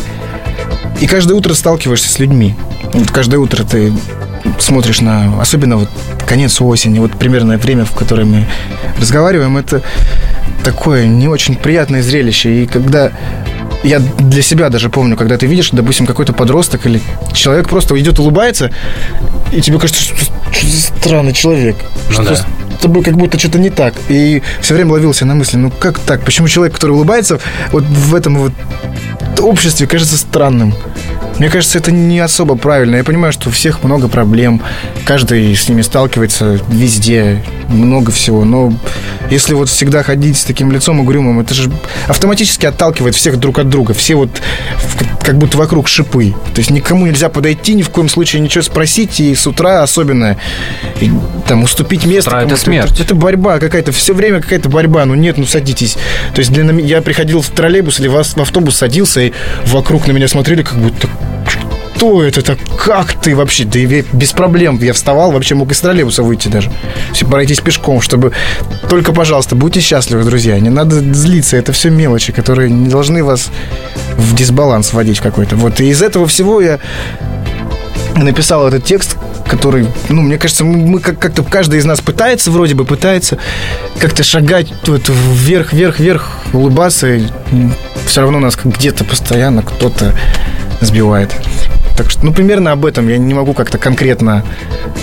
И 1.01 1.07
каждое 1.07 1.33
утро 1.33 1.53
сталкиваешься 1.53 2.09
с 2.09 2.19
людьми. 2.19 2.55
Вот 2.93 3.11
каждое 3.11 3.37
утро 3.37 3.63
ты 3.63 3.91
смотришь 4.59 5.01
на... 5.01 5.41
Особенно 5.41 5.77
вот 5.77 5.89
конец 6.25 6.61
осени, 6.61 6.99
вот 6.99 7.11
примерное 7.11 7.57
время, 7.57 7.83
в 7.83 7.91
которое 7.91 8.23
мы 8.23 8.45
разговариваем, 8.99 9.57
это 9.57 9.81
такое 10.63 11.05
не 11.07 11.27
очень 11.27 11.55
приятное 11.55 12.01
зрелище. 12.01 12.63
И 12.63 12.65
когда... 12.67 13.11
Я 13.85 13.99
для 13.99 14.41
себя 14.41 14.69
даже 14.69 14.89
помню, 14.89 15.15
когда 15.15 15.37
ты 15.37 15.45
видишь, 15.45 15.69
допустим, 15.71 16.07
какой-то 16.07 16.33
подросток 16.33 16.87
или 16.87 16.99
человек 17.33 17.69
просто 17.69 17.97
идет, 17.99 18.17
улыбается, 18.17 18.71
и 19.53 19.61
тебе 19.61 19.77
кажется, 19.77 20.01
что, 20.01 20.15
что 20.51 20.65
за 20.65 20.81
странный 20.81 21.33
человек. 21.33 21.75
что 22.09 22.23
да. 22.23 22.35
Тобой 22.85 23.03
как 23.03 23.15
будто 23.15 23.37
что-то 23.39 23.59
не 23.59 23.69
так. 23.69 23.93
И 24.09 24.41
все 24.61 24.73
время 24.73 24.91
ловился 24.93 25.25
на 25.25 25.35
мысли, 25.35 25.57
ну 25.57 25.71
как 25.71 25.99
так? 25.99 26.23
Почему 26.23 26.47
человек, 26.47 26.75
который 26.75 26.91
улыбается, 26.91 27.39
вот 27.71 27.83
в 27.83 28.15
этом 28.15 28.37
вот 28.37 28.53
обществе 29.39 29.87
кажется 29.87 30.17
странным? 30.17 30.73
Мне 31.39 31.49
кажется, 31.49 31.77
это 31.77 31.91
не 31.91 32.19
особо 32.19 32.55
правильно. 32.55 32.95
Я 32.95 33.03
понимаю, 33.03 33.33
что 33.33 33.49
у 33.49 33.51
всех 33.51 33.83
много 33.83 34.07
проблем, 34.07 34.61
каждый 35.03 35.53
с 35.53 35.67
ними 35.67 35.81
сталкивается 35.81 36.59
везде, 36.69 37.43
много 37.67 38.11
всего. 38.11 38.45
Но 38.45 38.73
если 39.29 39.53
вот 39.53 39.67
всегда 39.67 40.03
ходить 40.03 40.37
с 40.37 40.45
таким 40.45 40.71
лицом 40.71 40.99
угрюмым, 40.99 41.39
это 41.39 41.53
же 41.53 41.71
автоматически 42.07 42.65
отталкивает 42.65 43.15
всех 43.15 43.37
друг 43.37 43.59
от 43.59 43.69
друга. 43.69 43.93
Все 43.93 44.15
вот 44.15 44.29
как 45.25 45.37
будто 45.37 45.57
вокруг 45.57 45.87
шипы. 45.87 46.33
То 46.53 46.59
есть 46.59 46.69
никому 46.69 47.07
нельзя 47.07 47.29
подойти, 47.29 47.73
ни 47.73 47.81
в 47.81 47.89
коем 47.89 48.09
случае 48.09 48.41
ничего 48.41 48.61
спросить, 48.61 49.19
и 49.19 49.33
с 49.33 49.47
утра 49.47 49.81
особенно 49.81 50.37
и, 51.01 51.11
там 51.47 51.63
уступить 51.63 52.05
место. 52.05 52.29
утра 52.29 52.43
это 52.43 52.55
смерть. 52.57 52.99
Это 52.99 53.15
борьба 53.15 53.59
какая-то, 53.59 53.91
все 53.91 54.13
время 54.13 54.39
какая-то 54.39 54.69
борьба. 54.69 55.03
Ну 55.05 55.15
нет, 55.15 55.37
ну 55.37 55.45
садитесь. 55.45 55.97
То 56.33 56.39
есть 56.39 56.51
для, 56.51 56.71
я 56.73 57.01
приходил 57.01 57.41
в 57.41 57.49
троллейбус 57.49 57.99
или 57.99 58.07
в 58.07 58.17
автобус 58.17 58.77
садился, 58.77 59.21
и 59.21 59.33
вокруг 59.65 60.07
на 60.07 60.11
меня 60.11 60.27
смотрели, 60.27 60.61
как 60.61 60.77
будто 60.77 61.09
кто 61.95 62.23
это 62.23 62.41
так? 62.41 62.59
Как 62.77 63.13
ты 63.13 63.35
вообще? 63.35 63.63
Да 63.65 63.79
и 63.79 64.03
без 64.11 64.31
проблем. 64.31 64.77
Я 64.81 64.93
вставал, 64.93 65.31
вообще 65.31 65.55
мог 65.55 65.71
из 65.71 65.79
троллейбуса 65.79 66.23
выйти 66.23 66.49
даже. 66.49 66.71
Все 67.13 67.25
пройтись 67.25 67.61
пешком, 67.61 68.01
чтобы... 68.01 68.31
Только, 68.89 69.13
пожалуйста, 69.13 69.55
будьте 69.55 69.79
счастливы, 69.79 70.23
друзья. 70.23 70.59
Не 70.59 70.69
надо 70.69 70.99
злиться. 71.13 71.57
Это 71.57 71.71
все 71.71 71.89
мелочи, 71.89 72.33
которые 72.33 72.69
не 72.69 72.89
должны 72.89 73.23
вас 73.23 73.49
в 74.17 74.35
дисбаланс 74.35 74.93
вводить 74.93 75.19
какой-то. 75.19 75.55
Вот. 75.55 75.79
И 75.79 75.89
из 75.89 76.01
этого 76.01 76.27
всего 76.27 76.61
я 76.61 76.79
написал 78.15 78.67
этот 78.67 78.83
текст, 78.85 79.17
который, 79.47 79.87
ну, 80.09 80.21
мне 80.21 80.37
кажется, 80.37 80.63
мы 80.63 80.77
мы 80.77 80.99
как- 80.99 81.19
как-то 81.19 81.43
каждый 81.43 81.79
из 81.79 81.85
нас 81.85 82.01
пытается, 82.01 82.51
вроде 82.51 82.75
бы 82.75 82.85
пытается 82.85 83.37
как-то 83.99 84.23
шагать 84.23 84.67
вот 84.85 85.09
вверх, 85.09 85.73
вверх, 85.73 85.99
вверх, 85.99 86.31
улыбаться. 86.53 87.07
И 87.07 87.23
все 88.05 88.21
равно 88.21 88.39
нас 88.39 88.57
где-то 88.63 89.03
постоянно 89.03 89.61
кто-то 89.61 90.13
сбивает. 90.81 91.33
Так 91.97 92.09
что, 92.11 92.25
ну, 92.25 92.33
примерно 92.33 92.71
об 92.73 92.85
этом 92.85 93.07
я 93.07 93.17
не 93.17 93.33
могу 93.33 93.53
как-то 93.53 93.77
конкретно 93.77 94.43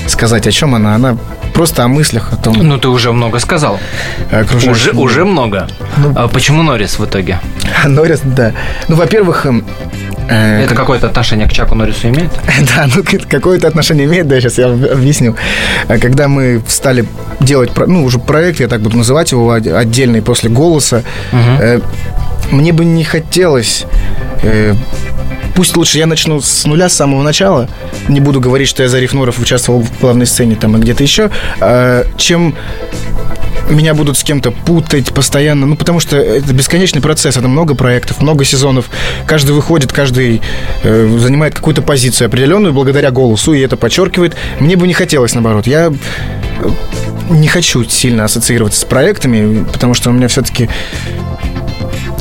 сказать, 0.09 0.46
о 0.46 0.50
чем 0.52 0.74
она. 0.74 0.94
Она 0.94 1.16
просто 1.55 1.85
о 1.85 1.88
мыслях, 1.88 2.33
о 2.33 2.37
том, 2.37 2.55
Ну, 2.59 2.78
ты 2.78 2.88
уже 2.88 3.12
много 3.12 3.38
сказал. 3.38 3.78
окружающем 4.31 4.70
Уже, 4.70 4.90
уже 4.92 5.24
много. 5.24 5.68
Ну. 5.96 6.12
А 6.16 6.28
почему 6.28 6.62
Норрис 6.62 6.98
в 6.98 7.05
итоге? 7.05 7.38
Норрис, 7.87 8.20
да. 8.24 8.52
Ну, 8.88 8.96
во-первых, 8.96 9.46
эм, 9.46 9.64
э, 10.28 10.64
Это 10.64 10.74
какое-то 10.74 11.07
отношение 11.07 11.48
к 11.48 11.52
Чаку 11.52 11.74
Норрису 11.74 12.09
имеет? 12.09 12.31
Да, 12.76 12.87
ну 12.94 13.02
какое-то 13.28 13.68
отношение 13.68 14.07
имеет, 14.07 14.28
да, 14.28 14.38
сейчас 14.40 14.59
я 14.59 14.66
об- 14.66 14.85
объясню. 14.92 15.35
А 15.88 15.98
Когда 15.98 16.28
мы 16.28 16.62
стали 16.68 17.07
делать, 17.40 17.70
ну, 17.87 18.05
уже 18.05 18.18
проект, 18.18 18.61
я 18.61 18.68
так 18.68 18.81
буду 18.83 18.98
называть 18.98 19.33
его, 19.33 19.46
од- 19.46 19.66
отдельный 19.66 20.20
после 20.20 20.50
голоса, 20.50 21.02
э, 21.33 21.81
мне 22.50 22.72
бы 22.72 22.85
не 22.85 23.05
хотелось... 23.05 23.87
Пусть 25.54 25.76
лучше 25.76 25.98
я 25.98 26.06
начну 26.06 26.40
с 26.40 26.64
нуля, 26.64 26.88
с 26.88 26.94
самого 26.94 27.22
начала. 27.22 27.68
Не 28.08 28.20
буду 28.20 28.40
говорить, 28.40 28.68
что 28.68 28.82
я 28.82 28.88
Зариф 28.88 29.12
Нуров 29.12 29.38
участвовал 29.38 29.82
в 29.82 30.00
главной 30.00 30.26
сцене 30.26 30.56
там 30.56 30.76
и 30.76 30.80
где-то 30.80 31.02
еще. 31.02 31.30
а, 31.60 32.06
чем 32.16 32.54
меня 33.70 33.94
будут 33.94 34.18
с 34.18 34.22
кем-то 34.22 34.50
путать 34.50 35.12
постоянно, 35.12 35.66
ну, 35.66 35.76
потому 35.76 36.00
что 36.00 36.16
это 36.16 36.52
бесконечный 36.52 37.00
процесс, 37.00 37.36
это 37.36 37.48
много 37.48 37.74
проектов, 37.74 38.20
много 38.20 38.44
сезонов, 38.44 38.90
каждый 39.26 39.52
выходит, 39.52 39.92
каждый 39.92 40.42
э, 40.82 41.18
занимает 41.18 41.54
какую-то 41.54 41.82
позицию 41.82 42.26
определенную 42.26 42.72
благодаря 42.72 43.10
голосу, 43.10 43.52
и 43.52 43.60
это 43.60 43.76
подчеркивает. 43.76 44.36
Мне 44.60 44.76
бы 44.76 44.86
не 44.86 44.94
хотелось, 44.94 45.34
наоборот, 45.34 45.66
я 45.66 45.86
э, 45.90 46.70
не 47.30 47.48
хочу 47.48 47.84
сильно 47.84 48.24
ассоциироваться 48.24 48.80
с 48.80 48.84
проектами, 48.84 49.64
потому 49.72 49.94
что 49.94 50.10
у 50.10 50.12
меня 50.12 50.28
все-таки 50.28 50.68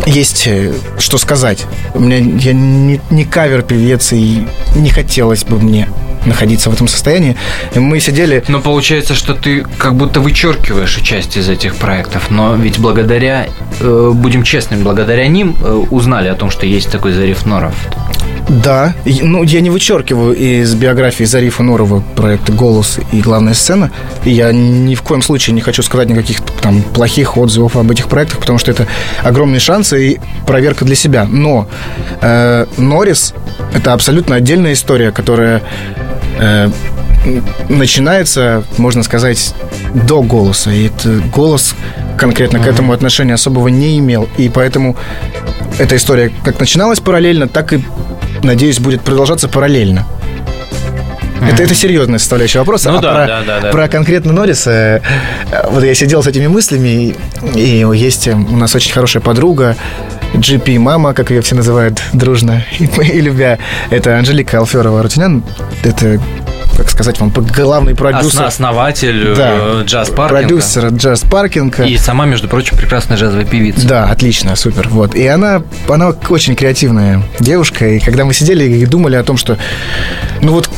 есть 0.06 0.48
э, 0.48 0.74
что 0.98 1.18
сказать. 1.18 1.66
У 1.94 2.00
меня 2.00 2.18
я 2.18 2.54
не, 2.54 3.00
не 3.10 3.26
кавер-певец, 3.26 4.14
и 4.14 4.48
не 4.76 4.90
хотелось 4.90 5.44
бы 5.44 5.60
мне 5.60 5.88
находиться 6.26 6.70
в 6.70 6.74
этом 6.74 6.88
состоянии. 6.88 7.36
И 7.74 7.80
мы 7.80 8.00
сидели... 8.00 8.44
Но 8.48 8.62
получается, 8.62 9.16
что 9.16 9.34
ты 9.34 9.66
как 9.78 9.96
будто 9.96 10.20
вычеркиваешь 10.20 10.96
часть 10.98 11.38
из 11.38 11.50
этих 11.50 11.76
проектов, 11.76 12.30
но 12.30 12.56
ведь 12.56 12.80
благодаря, 12.80 13.48
э, 13.80 14.12
будем 14.14 14.44
честными, 14.44 14.84
благодаря 14.84 15.28
ним 15.28 15.56
э, 15.62 15.72
узнали 15.90 16.28
о 16.28 16.36
том, 16.36 16.50
что 16.50 16.66
есть 16.66 16.92
такой 16.92 17.14
Зариф 17.14 17.46
Норов. 17.46 17.76
Да, 18.52 18.94
ну, 19.06 19.44
я 19.44 19.62
не 19.62 19.70
вычеркиваю 19.70 20.34
из 20.36 20.74
биографии 20.76 21.24
Зарифа 21.24 21.64
Нурова 21.64 22.04
проекта 22.18 22.52
«Голос» 22.52 23.00
и 23.14 23.22
«Главная 23.22 23.54
сцена». 23.54 23.92
И 24.26 24.32
я 24.32 24.52
ни 24.52 24.94
в 24.94 25.04
коем 25.04 25.22
случае 25.22 25.54
не 25.54 25.62
хочу 25.62 25.82
сказать 25.84 26.10
никаких 26.10 26.42
там 26.62 26.82
плохих 26.82 27.38
отзывов 27.38 27.78
об 27.78 27.90
этих 27.90 28.10
проектах, 28.10 28.40
потому 28.40 28.60
что 28.60 28.70
это 28.70 28.88
огромные 29.24 29.62
шансы 29.62 30.06
и 30.06 30.20
проверка 30.46 30.84
для 30.84 30.96
себя. 30.96 31.24
Но 31.24 31.70
э, 32.20 32.66
«Норрис»— 32.76 33.34
это 33.74 33.94
абсолютно 33.94 34.36
отдельная 34.36 34.74
история, 34.74 35.14
которая 35.14 35.62
э, 36.38 36.70
начинается, 37.70 38.66
можно 38.78 39.04
сказать, 39.04 39.56
до 39.94 40.22
«Голоса». 40.24 40.72
И 40.72 40.88
это 40.88 41.22
«Голос» 41.34 41.74
конкретно 42.18 42.60
к 42.60 42.68
этому 42.68 42.92
отношения 42.92 43.36
особого 43.36 43.70
не 43.70 43.98
имел. 43.98 44.28
И 44.38 44.50
поэтому 44.50 44.98
эта 45.80 45.96
история 45.96 46.32
как 46.44 46.60
начиналась 46.60 47.00
параллельно, 47.00 47.48
так 47.48 47.74
и, 47.74 47.82
надеюсь, 48.44 48.80
будет 48.80 49.02
продолжаться 49.02 49.48
параллельно. 49.48 50.06
Это, 51.42 51.64
это 51.64 51.74
серьезная 51.74 52.20
составляющая 52.20 52.60
вопроса. 52.60 52.92
Ну 52.92 53.00
а 53.00 53.02
да, 53.02 53.14
про, 53.14 53.28
да, 53.28 53.44
да, 53.44 53.60
да. 53.62 53.72
про 53.72 53.88
конкретно 53.88 54.32
Норриса, 54.32 54.72
э, 54.72 55.02
вот 55.70 55.84
я 55.84 55.96
сидел 55.96 56.22
с 56.22 56.28
этими 56.28 56.46
мыслями, 56.46 57.16
и, 57.56 57.60
и 57.60 57.98
есть 57.98 58.28
у 58.28 58.56
нас 58.56 58.76
очень 58.76 58.94
хорошая 58.94 59.24
подруга, 59.24 59.76
GP 60.34 60.78
мама, 60.80 61.14
как 61.14 61.32
ее 61.32 61.42
все 61.42 61.56
называют 61.56 62.02
дружно 62.14 62.64
и, 62.80 62.86
и 62.86 63.22
любя. 63.22 63.58
Это 63.90 64.18
Анжелика 64.18 64.60
Алферова 64.60 65.02
Рутинян. 65.02 65.44
Это, 65.84 66.22
как 66.82 66.90
сказать 66.90 67.20
вам, 67.20 67.30
главный 67.30 67.94
продюсер. 67.94 68.44
Основатель 68.44 69.36
Да. 69.36 69.52
э, 69.54 69.84
джаз 69.86 70.10
паркинга. 70.10 70.42
Продюсер 70.42 70.88
джаз 70.88 71.22
паркинга. 71.22 71.84
И 71.84 71.96
сама, 71.98 72.26
между 72.26 72.48
прочим, 72.48 72.76
прекрасная 72.76 73.18
джазовая 73.18 73.46
певица. 73.46 73.88
Да, 73.88 74.06
отлично, 74.06 74.56
супер. 74.56 74.88
Вот. 74.90 75.14
И 75.14 75.28
она, 75.28 75.62
она 75.88 76.10
очень 76.30 76.56
креативная 76.56 77.22
девушка. 77.40 77.88
И 77.88 78.00
когда 78.00 78.26
мы 78.26 78.34
сидели 78.34 78.64
и 78.64 78.86
думали 78.88 79.16
о 79.16 79.24
том, 79.24 79.38
что 79.38 79.58
ну 80.42 80.54
вот 80.54 80.70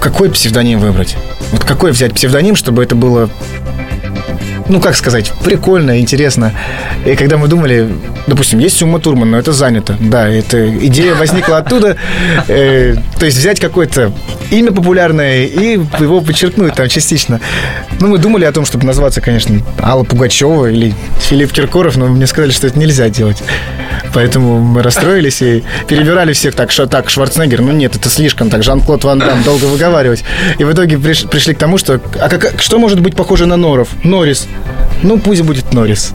какой 0.00 0.30
псевдоним 0.30 0.78
выбрать? 0.78 1.16
Вот 1.50 1.64
какой 1.64 1.90
взять 1.90 2.14
псевдоним, 2.14 2.54
чтобы 2.54 2.84
это 2.84 2.94
было 2.94 3.28
ну, 4.70 4.80
как 4.80 4.94
сказать, 4.94 5.32
прикольно, 5.44 5.98
интересно. 5.98 6.52
И 7.04 7.16
когда 7.16 7.36
мы 7.36 7.48
думали, 7.48 7.88
допустим, 8.28 8.60
есть 8.60 8.80
Ума 8.82 9.00
Турман, 9.00 9.32
но 9.32 9.38
это 9.38 9.52
занято. 9.52 9.96
Да, 9.98 10.28
эта 10.28 10.70
идея 10.86 11.16
возникла 11.16 11.58
оттуда. 11.58 11.96
Э, 12.46 12.94
то 13.18 13.26
есть 13.26 13.36
взять 13.36 13.58
какое-то 13.58 14.12
имя 14.50 14.70
популярное 14.70 15.44
и 15.44 15.80
его 15.98 16.20
подчеркнуть 16.20 16.74
там 16.74 16.88
частично. 16.88 17.40
Ну, 18.00 18.08
мы 18.08 18.18
думали 18.18 18.44
о 18.44 18.52
том, 18.52 18.64
чтобы 18.64 18.86
назваться, 18.86 19.20
конечно, 19.20 19.60
Алла 19.82 20.04
Пугачева 20.04 20.66
или 20.70 20.94
Филипп 21.18 21.52
Киркоров, 21.52 21.96
но 21.96 22.06
мне 22.06 22.28
сказали, 22.28 22.52
что 22.52 22.68
это 22.68 22.78
нельзя 22.78 23.08
делать. 23.08 23.42
Поэтому 24.14 24.60
мы 24.60 24.82
расстроились 24.82 25.42
и 25.42 25.62
перебирали 25.86 26.32
всех 26.32 26.54
так, 26.54 26.70
что 26.70 26.86
так, 26.86 27.10
Шварценеггер, 27.10 27.60
ну 27.60 27.72
нет, 27.72 27.96
это 27.96 28.08
слишком, 28.08 28.50
так, 28.50 28.62
Жан-Клод 28.62 29.04
Ван 29.04 29.18
Дам, 29.18 29.42
долго 29.42 29.64
выговаривать. 29.64 30.24
И 30.58 30.64
в 30.64 30.72
итоге 30.72 30.98
приш, 30.98 31.24
пришли 31.24 31.54
к 31.54 31.58
тому, 31.58 31.78
что, 31.78 32.00
а 32.20 32.28
как, 32.28 32.60
что 32.60 32.78
может 32.78 33.00
быть 33.00 33.14
похоже 33.14 33.46
на 33.46 33.56
Норов? 33.56 33.88
Норрис. 34.02 34.48
Ну, 35.02 35.18
пусть 35.18 35.42
будет 35.42 35.72
Норрис. 35.72 36.12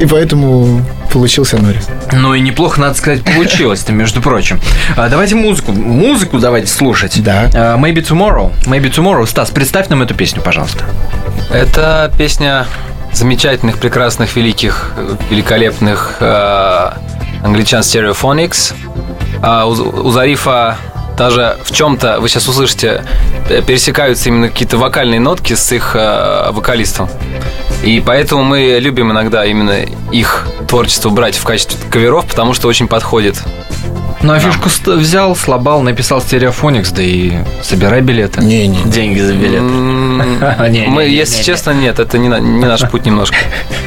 И 0.00 0.06
поэтому 0.06 0.82
получился 1.12 1.58
Норрис. 1.58 1.88
Ну 2.12 2.34
и 2.34 2.40
неплохо, 2.40 2.80
надо 2.80 2.94
сказать, 2.94 3.22
получилось-то, 3.22 3.92
между 3.92 4.20
прочим. 4.20 4.60
А, 4.96 5.08
давайте 5.08 5.34
музыку. 5.34 5.72
Музыку 5.72 6.38
давайте 6.38 6.68
слушать. 6.68 7.22
Да. 7.22 7.50
А, 7.54 7.76
Maybe 7.78 8.04
Tomorrow. 8.06 8.52
Maybe 8.66 8.90
Tomorrow. 8.92 9.26
Стас, 9.26 9.50
представь 9.50 9.88
нам 9.88 10.02
эту 10.02 10.14
песню, 10.14 10.42
пожалуйста. 10.42 10.84
Это 11.52 12.12
песня 12.16 12.66
замечательных, 13.12 13.78
прекрасных, 13.78 14.36
великих, 14.36 14.92
великолепных 15.30 16.16
э, 16.20 16.90
англичан 17.44 17.80
Stereophonics. 17.80 18.74
А 19.42 19.66
у, 19.66 19.72
у 19.72 20.10
Зарифа 20.10 20.78
даже 21.16 21.58
в 21.62 21.72
чем-то, 21.72 22.20
вы 22.20 22.28
сейчас 22.28 22.48
услышите, 22.48 23.04
э, 23.48 23.62
пересекаются 23.62 24.28
именно 24.28 24.48
какие-то 24.48 24.78
вокальные 24.78 25.20
нотки 25.20 25.54
с 25.54 25.72
их 25.72 25.94
э, 25.94 26.50
вокалистом. 26.52 27.08
И 27.82 28.00
поэтому 28.04 28.44
мы 28.44 28.78
любим 28.80 29.10
иногда 29.10 29.44
именно 29.44 29.84
их 30.12 30.46
творчество 30.68 31.10
брать 31.10 31.36
в 31.36 31.44
качестве 31.44 31.78
каверов, 31.90 32.26
потому 32.26 32.54
что 32.54 32.68
очень 32.68 32.88
подходит. 32.88 33.42
Ну, 34.22 34.32
а 34.34 34.38
фишку 34.38 34.68
взял, 34.92 35.34
слабал, 35.34 35.82
написал 35.82 36.20
стереофоникс, 36.20 36.92
да 36.92 37.02
и 37.02 37.32
собирай 37.62 38.00
билеты. 38.02 38.40
Не-не. 38.40 38.82
Деньги 38.84 39.18
за 39.20 39.34
билеты. 39.34 39.56
М, 39.58 40.18
Не-не-не-не-не. 40.18 40.86
Мы, 40.88 41.04
если 41.04 41.42
честно, 41.42 41.72
нет, 41.72 41.98
это 41.98 42.18
не, 42.18 42.28
на- 42.28 42.38
не 42.38 42.64
наш 42.64 42.88
путь 42.88 43.04
немножко. 43.04 43.36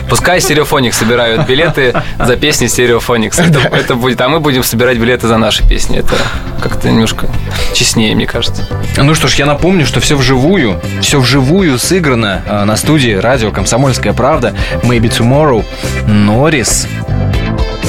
Пускай 0.09 0.41
стереофоник 0.41 0.93
собирают 0.93 1.47
билеты 1.47 1.93
за 2.19 2.35
песни 2.35 2.67
стереофоникс. 2.67 3.39
Это, 3.39 3.59
это 3.59 3.95
будет, 3.95 4.19
а 4.21 4.27
мы 4.27 4.39
будем 4.41 4.63
собирать 4.63 4.97
билеты 4.97 5.27
за 5.27 5.37
наши 5.37 5.65
песни. 5.67 5.99
Это 5.99 6.15
как-то 6.61 6.89
немножко 6.89 7.27
честнее, 7.73 8.13
мне 8.15 8.25
кажется. 8.27 8.67
Ну 8.97 9.15
что 9.15 9.27
ж, 9.29 9.35
я 9.35 9.45
напомню, 9.45 9.85
что 9.85 9.99
все 10.01 10.15
вживую, 10.17 10.81
все 11.01 11.19
вживую 11.19 11.79
сыграно 11.79 12.41
э, 12.45 12.63
на 12.65 12.75
студии 12.75 13.11
радио 13.13 13.51
«Комсомольская 13.51 14.13
правда», 14.13 14.53
«Maybe 14.83 15.09
Tomorrow», 15.09 15.63
Норрис, 16.07 16.87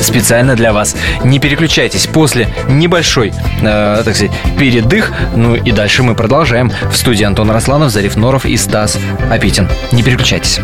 специально 0.03 0.55
для 0.55 0.73
вас. 0.73 0.97
Не 1.25 1.39
переключайтесь 1.39 2.07
после 2.07 2.49
небольшой, 2.69 3.33
э, 3.63 4.03
так 4.05 4.15
сказать, 4.15 4.33
передых. 4.59 5.13
Ну 5.35 5.55
и 5.55 5.73
дальше 5.73 6.03
мы 6.03 6.15
продолжаем. 6.15 6.71
В 6.91 6.97
студии 6.97 7.25
Антон 7.25 7.51
Росланов, 7.51 7.91
Зариф 7.91 8.17
Норов 8.17 8.47
и 8.47 8.57
Стас 8.57 8.99
Апитин. 9.31 9.69
Не 9.93 10.03
переключайтесь. 10.03 10.61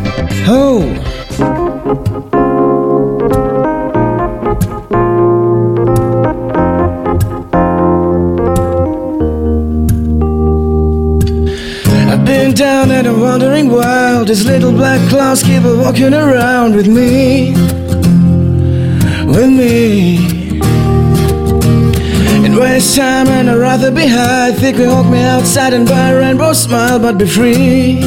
Oh. 0.46 0.84
Down 12.54 12.90
and 12.90 13.08
I'm 13.08 13.18
wandering 13.18 13.70
wild. 13.70 14.28
These 14.28 14.44
little 14.44 14.72
black 14.72 15.00
clouds 15.08 15.42
keep 15.42 15.62
walking 15.64 16.12
around 16.12 16.76
with 16.76 16.86
me. 16.86 17.54
With 19.32 19.48
me. 19.48 20.60
In 22.44 22.52
waste 22.56 22.96
time 22.96 23.28
and 23.28 23.48
I'd 23.48 23.56
rather 23.56 23.90
be 23.90 24.06
high. 24.06 24.52
Think 24.52 24.76
we 24.76 24.84
hawk 24.84 25.06
me 25.06 25.22
outside 25.22 25.72
and 25.72 25.88
buy 25.88 26.10
a 26.10 26.18
rainbow 26.18 26.52
smile, 26.52 26.98
but 26.98 27.16
be 27.16 27.26
free. 27.26 28.00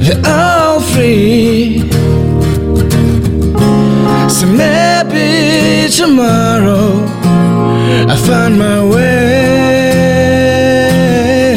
We're 0.00 0.22
all 0.24 0.80
free. 0.80 1.90
So 4.36 4.46
maybe 4.46 5.88
tomorrow 5.90 7.04
I 8.12 8.16
find 8.26 8.58
my 8.58 8.78
way 8.92 10.28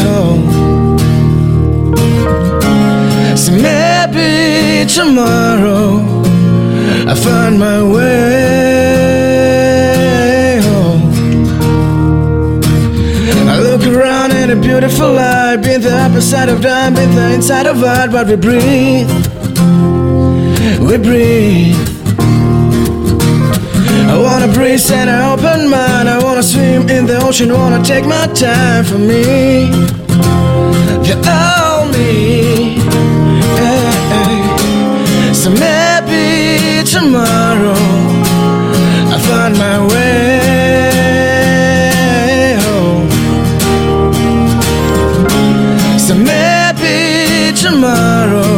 home. 0.08 0.44
So 3.38 3.52
maybe 3.54 4.86
tomorrow 4.98 6.02
I 7.08 7.14
find 7.16 7.58
my 7.60 7.82
way 7.84 8.01
the 16.12 16.18
opposite 16.18 16.50
of 16.50 16.62
time, 16.62 16.94
been 16.94 17.16
the 17.16 17.34
inside 17.34 17.66
of 17.68 17.84
art, 17.84 18.12
but 18.12 18.28
we 18.28 18.36
breathe, 18.36 19.10
we 20.80 20.98
breathe. 20.98 21.78
I 24.10 24.18
wanna 24.18 24.52
breathe 24.52 24.92
and 24.92 25.10
I 25.10 25.34
open 25.34 25.70
mind. 25.70 26.10
I 26.10 26.22
wanna 26.24 26.44
swim 26.44 26.90
in 26.90 27.06
the 27.06 27.18
ocean, 27.26 27.54
wanna 27.54 27.84
take 27.84 28.06
my 28.06 28.28
time 28.28 28.84
for 28.84 28.98
me. 28.98 29.72
All 31.28 31.71
tomorrow 47.62 48.51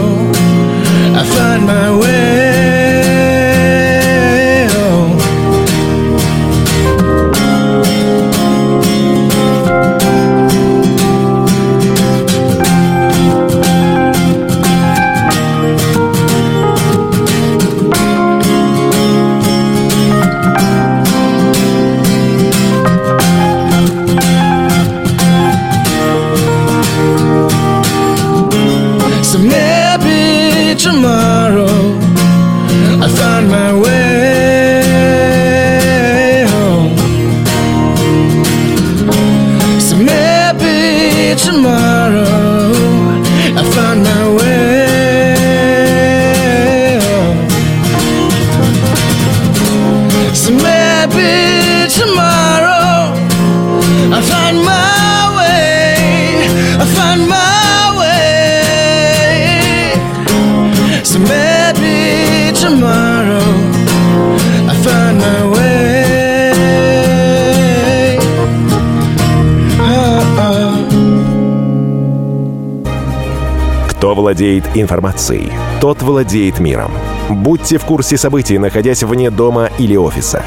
владеет 74.33 74.65
информацией, 74.73 75.51
тот 75.79 76.01
владеет 76.01 76.59
миром. 76.59 76.91
Будьте 77.29 77.77
в 77.77 77.85
курсе 77.85 78.17
событий, 78.17 78.57
находясь 78.57 79.03
вне 79.03 79.29
дома 79.29 79.69
или 79.77 79.95
офиса. 79.95 80.43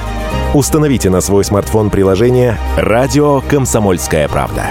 Установите 0.55 1.09
на 1.09 1.21
свой 1.21 1.45
смартфон 1.45 1.91
приложение 1.91 2.59
«Радио 2.77 3.43
Комсомольская 3.43 4.27
правда». 4.27 4.65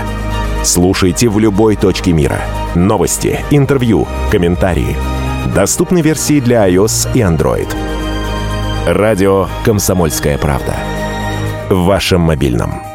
Слушайте 0.63 1.29
в 1.29 1.39
любой 1.39 1.77
точке 1.77 2.11
мира. 2.11 2.41
Новости, 2.75 3.39
интервью, 3.51 4.05
комментарии. 4.31 4.97
Доступны 5.55 6.01
версии 6.01 6.41
для 6.41 6.67
iOS 6.67 7.07
и 7.13 7.19
Android. 7.19 7.73
Радио 8.85 9.47
«Комсомольская 9.63 10.37
правда». 10.37 10.75
В 11.69 11.85
вашем 11.85 12.19
мобильном. 12.19 12.94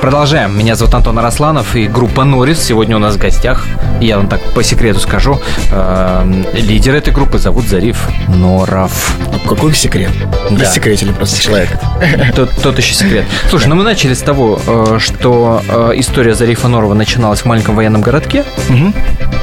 Продолжаем. 0.00 0.56
Меня 0.56 0.76
зовут 0.76 0.94
Антон 0.94 1.18
Арасланов 1.18 1.74
и 1.74 1.86
группа 1.88 2.24
Норис. 2.24 2.60
Сегодня 2.62 2.96
у 2.96 2.98
нас 2.98 3.14
в 3.14 3.18
гостях, 3.18 3.66
я 4.00 4.16
вам 4.18 4.28
так 4.28 4.40
по 4.54 4.62
секрету 4.62 5.00
скажу, 5.00 5.40
э, 5.70 6.42
лидер 6.52 6.94
этой 6.94 7.12
группы 7.12 7.38
зовут 7.38 7.64
Зариф 7.66 8.08
Норов. 8.28 9.16
Какой 9.48 9.74
секрет? 9.74 10.10
Да. 10.50 10.64
Рассекретили 10.64 11.12
просто 11.12 11.40
человек. 11.40 11.70
Тот, 12.36 12.50
тот 12.62 12.78
еще 12.78 12.94
секрет. 12.94 13.24
Слушай, 13.48 13.68
ну 13.68 13.74
мы 13.74 13.84
начали 13.84 14.14
с 14.14 14.20
того, 14.20 14.60
э, 14.66 14.98
что 15.00 15.62
э, 15.68 15.92
история 15.96 16.34
Зарифа 16.34 16.68
Норова 16.68 16.94
начиналась 16.94 17.40
в 17.40 17.46
маленьком 17.46 17.74
военном 17.74 18.02
городке. 18.02 18.44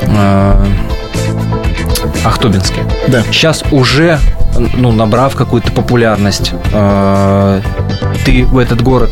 Э, 0.03 0.65
Ахтубинске. 2.25 2.83
Да. 3.07 3.23
Сейчас 3.23 3.63
уже, 3.71 4.19
ну, 4.75 4.91
набрав 4.91 5.35
какую-то 5.35 5.71
популярность, 5.71 6.53
э, 6.71 7.61
ты 8.25 8.45
в 8.45 8.57
этот 8.57 8.81
город 8.81 9.11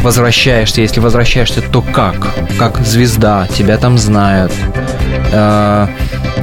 возвращаешься. 0.00 0.80
Если 0.80 1.00
возвращаешься, 1.00 1.60
то 1.62 1.82
как? 1.82 2.28
Как 2.58 2.78
звезда, 2.84 3.46
тебя 3.56 3.76
там 3.78 3.98
знают. 3.98 4.52
Э, 5.32 5.88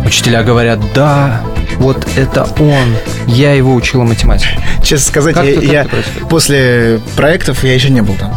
учителя 0.06 0.44
говорят, 0.44 0.80
да, 0.94 1.42
вот 1.78 2.08
это 2.16 2.48
он. 2.60 2.96
Я 3.28 3.54
его 3.54 3.74
учила 3.74 4.04
математике. 4.04 4.60
Честно 4.84 5.08
сказать, 5.12 5.36
Как 5.36 5.46
я, 5.46 5.52
это- 5.52 5.62
я 5.66 5.88
после 6.30 7.00
проектов 7.16 7.64
я 7.64 7.74
еще 7.74 7.90
не 7.90 8.02
был 8.02 8.16
там. 8.16 8.34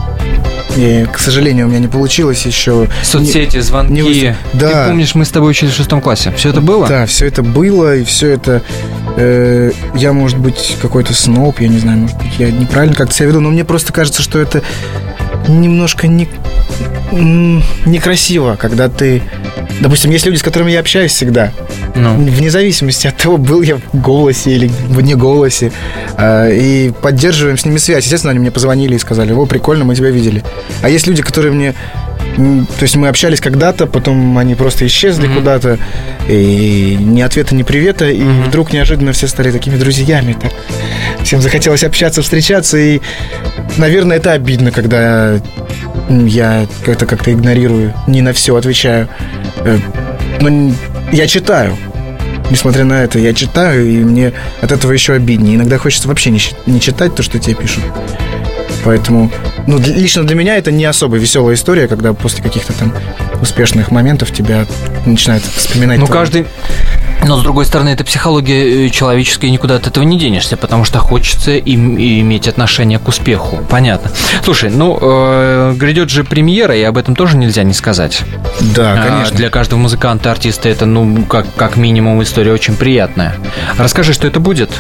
И, 0.77 1.07
к 1.13 1.19
сожалению, 1.19 1.67
у 1.67 1.71
меня 1.71 1.81
не 1.81 1.89
получилось 1.89 2.47
еще. 2.47 2.89
Соцсети, 3.03 3.59
звонки. 3.61 3.93
не 3.93 4.03
Да. 4.53 4.85
Ты 4.85 4.89
помнишь, 4.91 5.15
мы 5.15 5.25
с 5.25 5.31
тобой 5.31 5.51
учились 5.51 5.73
в 5.73 5.77
шестом 5.77 6.01
классе. 6.01 6.33
Все 6.37 6.51
это 6.51 6.61
было? 6.61 6.87
Да, 6.87 7.07
все 7.07 7.27
это 7.27 7.43
было, 7.43 7.97
и 7.97 8.05
все 8.05 8.31
это... 8.31 8.63
э, 9.19 9.73
я, 9.95 10.13
может 10.13 10.39
быть, 10.39 10.77
какой-то 10.81 11.13
сноб, 11.13 11.61
я 11.61 11.69
не 11.69 11.79
знаю, 11.79 11.99
может 11.99 12.17
быть, 12.19 12.39
я 12.39 12.51
неправильно 12.51 12.97
как-то 12.97 13.15
себя 13.15 13.29
веду, 13.29 13.41
но 13.41 13.51
мне 13.51 13.65
просто 13.65 13.93
кажется, 13.93 14.23
что 14.23 14.39
это 14.39 14.63
немножко 15.49 16.07
не, 16.07 16.29
некрасиво, 17.13 18.57
когда 18.57 18.89
ты... 18.89 19.23
Допустим, 19.81 20.11
есть 20.11 20.27
люди, 20.27 20.37
с 20.37 20.43
которыми 20.43 20.71
я 20.71 20.81
общаюсь 20.81 21.13
всегда, 21.13 21.53
Ну. 21.99 22.15
вне 22.17 22.51
зависимости 22.51 23.07
от 23.07 23.17
того, 23.17 23.37
был 23.37 23.63
я 23.63 23.77
в 23.77 24.01
голосе 24.01 24.51
или 24.53 24.71
вне 24.89 25.15
голосе, 25.17 25.73
а, 26.17 26.49
и 26.49 26.91
поддерживаем 26.91 27.59
с 27.59 27.65
ними 27.65 27.79
связь. 27.79 28.05
Естественно, 28.05 28.31
они 28.31 28.41
мне 28.41 28.51
позвонили 28.51 28.95
и 28.95 28.99
сказали, 28.99 29.33
о, 29.33 29.47
прикольно, 29.47 29.85
мы 29.85 29.95
тебя 29.95 30.11
видели. 30.11 30.43
А 30.83 30.89
есть 30.89 31.07
люди, 31.07 31.23
которые 31.23 31.53
мне... 31.53 31.75
То 32.37 32.83
есть 32.83 32.95
мы 32.95 33.09
общались 33.09 33.41
когда-то, 33.41 33.87
потом 33.87 34.39
они 34.39 34.55
просто 34.55 34.87
исчезли 34.87 35.27
Мгм. 35.27 35.39
куда-то, 35.39 35.79
и 36.29 36.97
ни 37.01 37.21
ответа, 37.21 37.55
ни 37.57 37.65
привета, 37.65 38.09
и 38.09 38.23
вдруг 38.23 38.73
неожиданно 38.73 39.13
все 39.13 39.27
стали 39.27 39.51
такими 39.51 39.77
друзьями. 39.77 40.37
Так. 40.41 40.53
Всем 41.25 41.41
захотелось 41.41 41.83
общаться, 41.83 42.23
встречаться, 42.23 42.79
и, 42.79 43.01
наверное, 43.77 44.19
это 44.19 44.33
обидно, 44.33 44.71
когда 44.71 45.41
я 46.09 46.67
это 46.87 47.07
как-то 47.07 47.33
игнорирую, 47.33 47.93
не 48.07 48.23
на 48.23 48.33
все 48.33 48.55
отвечаю. 48.55 49.09
Э, 49.65 49.79
Но 50.41 50.73
я 51.11 51.27
читаю. 51.27 51.77
Несмотря 52.51 52.85
на 52.85 53.05
это, 53.05 53.19
я 53.19 53.35
читаю, 53.35 53.87
и 53.87 53.99
мне 53.99 54.33
от 54.61 54.73
этого 54.73 54.93
еще 54.93 55.13
обиднее. 55.13 55.57
Иногда 55.57 55.79
хочется 55.79 56.09
вообще 56.09 56.31
не, 56.31 56.41
не 56.67 56.81
читать 56.81 57.15
то, 57.15 57.23
что 57.23 57.39
тебе 57.39 57.55
пишут. 57.55 57.85
Поэтому, 58.85 59.31
ну, 59.69 59.79
лично 59.79 60.25
для 60.25 60.35
меня 60.35 60.57
это 60.57 60.71
не 60.73 60.85
особо 60.87 61.17
веселая 61.17 61.55
история, 61.55 61.89
когда 61.89 62.15
после 62.15 62.43
каких-то 62.43 62.73
там 62.73 62.93
успешных 63.43 63.91
моментов 63.91 64.33
тебя 64.33 64.65
начинают 65.05 65.45
вспоминать. 65.45 65.99
Ну, 65.99 66.07
твои- 66.07 66.19
каждый... 66.19 66.47
Но, 67.27 67.37
с 67.37 67.43
другой 67.43 67.67
стороны, 67.67 67.91
это 67.91 68.05
психология 68.05 68.87
э, 68.87 68.91
человеческая, 68.91 69.49
и 69.49 69.51
никуда 69.51 69.75
от 69.75 69.87
этого 69.87 70.05
не 70.05 70.19
денешься, 70.19 70.57
потому 70.57 70.85
что 70.85 71.01
хочется 71.01 71.51
им 71.53 71.97
иметь 71.99 72.49
отношение 72.49 72.99
к 72.99 73.09
успеху. 73.09 73.59
Понятно. 73.69 74.11
Слушай, 74.43 74.71
ну, 74.71 74.97
э, 75.01 75.75
грядет 75.77 76.09
же 76.11 76.25
премьера, 76.25 76.75
и 76.75 76.83
об 76.83 76.97
этом 76.97 77.15
тоже 77.15 77.37
нельзя 77.37 77.65
не 77.65 77.75
сказать. 77.75 78.23
Да, 78.61 78.95
А, 78.95 79.07
конечно. 79.07 79.37
Для 79.37 79.51
каждого 79.51 79.79
музыканта, 79.81 80.31
артиста 80.31 80.69
это, 80.71 80.87
ну, 80.87 81.25
как, 81.25 81.47
как 81.57 81.77
минимум, 81.77 82.23
история 82.23 82.53
очень 82.53 82.75
приятная. 82.75 83.35
Расскажи, 83.77 84.15
что 84.15 84.27
это 84.27 84.41
будет? 84.41 84.71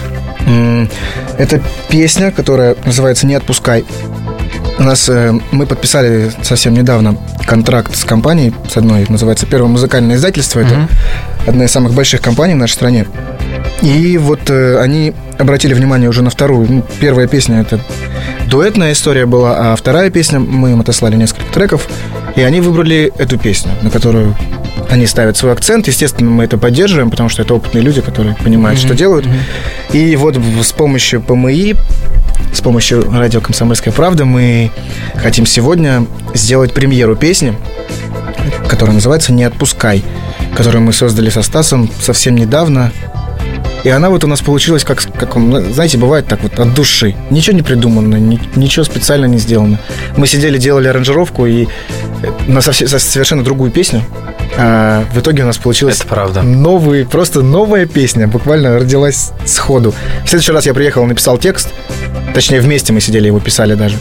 Это 1.36 1.60
песня, 1.90 2.30
которая 2.30 2.76
называется 2.86 3.26
«Не 3.26 3.34
отпускай». 3.34 3.84
У 4.78 4.82
нас 4.84 5.08
э, 5.08 5.32
мы 5.50 5.66
подписали 5.66 6.30
совсем 6.42 6.74
недавно 6.74 7.16
контракт 7.46 7.96
с 7.96 8.04
компанией, 8.04 8.54
с 8.72 8.76
одной, 8.76 9.06
называется 9.08 9.44
«Первое 9.46 9.68
музыкальное 9.68 10.16
издательство». 10.16 10.60
Это 10.60 10.74
Мгм. 10.74 10.88
одна 11.46 11.64
из 11.64 11.72
самых 11.72 11.94
больших 11.94 12.20
компаний 12.20 12.54
в 12.54 12.58
нашей 12.58 12.74
стране. 12.74 13.06
И 13.82 14.18
вот 14.18 14.50
э, 14.50 14.78
они 14.78 15.14
обратили 15.38 15.74
внимание 15.74 16.08
уже 16.08 16.22
на 16.22 16.30
вторую. 16.30 16.66
Ну, 16.70 16.84
первая 17.00 17.26
песня 17.26 17.60
это 17.60 17.80
дуэтная 18.46 18.92
история 18.92 19.26
была, 19.26 19.72
а 19.72 19.76
вторая 19.76 20.10
песня 20.10 20.38
мы 20.38 20.70
им 20.72 20.80
отослали 20.80 21.16
несколько 21.16 21.52
треков, 21.52 21.88
и 22.36 22.42
они 22.42 22.60
выбрали 22.60 23.12
эту 23.18 23.36
песню, 23.38 23.72
на 23.82 23.90
которую 23.90 24.36
они 24.90 25.06
ставят 25.06 25.36
свой 25.36 25.52
акцент. 25.52 25.86
Естественно, 25.86 26.30
мы 26.30 26.44
это 26.44 26.56
поддерживаем, 26.56 27.10
потому 27.10 27.28
что 27.28 27.42
это 27.42 27.54
опытные 27.54 27.82
люди, 27.82 28.00
которые 28.00 28.34
понимают, 28.36 28.78
что 28.80 28.94
делают. 28.94 29.26
И 29.92 30.16
вот 30.16 30.36
с 30.62 30.72
помощью 30.72 31.20
ПМИ, 31.20 31.74
с 32.52 32.60
помощью 32.60 33.10
радио 33.10 33.40
«Комсомольская 33.40 33.92
правда» 33.92 34.24
мы 34.24 34.70
хотим 35.16 35.46
сегодня 35.46 36.06
сделать 36.34 36.74
премьеру 36.74 37.16
песни, 37.16 37.56
которая 38.68 38.94
называется 38.94 39.32
«Не 39.32 39.44
отпускай», 39.44 40.04
которую 40.56 40.82
мы 40.82 40.92
создали 40.92 41.30
со 41.30 41.42
Стасом 41.42 41.90
совсем 42.00 42.36
недавно. 42.36 42.92
И 43.84 43.88
она 43.90 44.10
вот 44.10 44.24
у 44.24 44.26
нас 44.26 44.40
получилась, 44.40 44.82
как, 44.84 45.00
как 45.18 45.36
он, 45.36 45.72
знаете, 45.72 45.98
бывает 45.98 46.26
так 46.26 46.42
вот 46.42 46.58
от 46.58 46.74
души. 46.74 47.14
Ничего 47.30 47.56
не 47.56 47.62
придумано, 47.62 48.16
ни- 48.16 48.40
ничего 48.56 48.84
специально 48.84 49.26
не 49.26 49.38
сделано. 49.38 49.78
Мы 50.16 50.26
сидели, 50.26 50.58
делали 50.58 50.88
аранжировку 50.88 51.46
и 51.46 51.64
э, 51.64 51.68
на 52.48 52.58
совсе- 52.58 52.88
со- 52.88 52.98
совершенно 52.98 53.44
другую 53.44 53.70
песню. 53.70 54.02
А 54.56 55.04
в 55.14 55.20
итоге 55.20 55.44
у 55.44 55.46
нас 55.46 55.56
получилась 55.58 55.98
Это 56.00 56.08
правда. 56.08 56.42
новый, 56.42 57.06
просто 57.06 57.42
новая 57.42 57.86
песня, 57.86 58.26
буквально 58.26 58.78
родилась 58.78 59.30
сходу. 59.46 59.94
В 60.24 60.28
следующий 60.28 60.52
раз 60.52 60.66
я 60.66 60.74
приехал, 60.74 61.04
написал 61.04 61.38
текст, 61.38 61.68
точнее 62.34 62.60
вместе 62.60 62.92
мы 62.92 63.00
сидели, 63.00 63.28
его 63.28 63.38
писали 63.38 63.74
даже, 63.74 63.96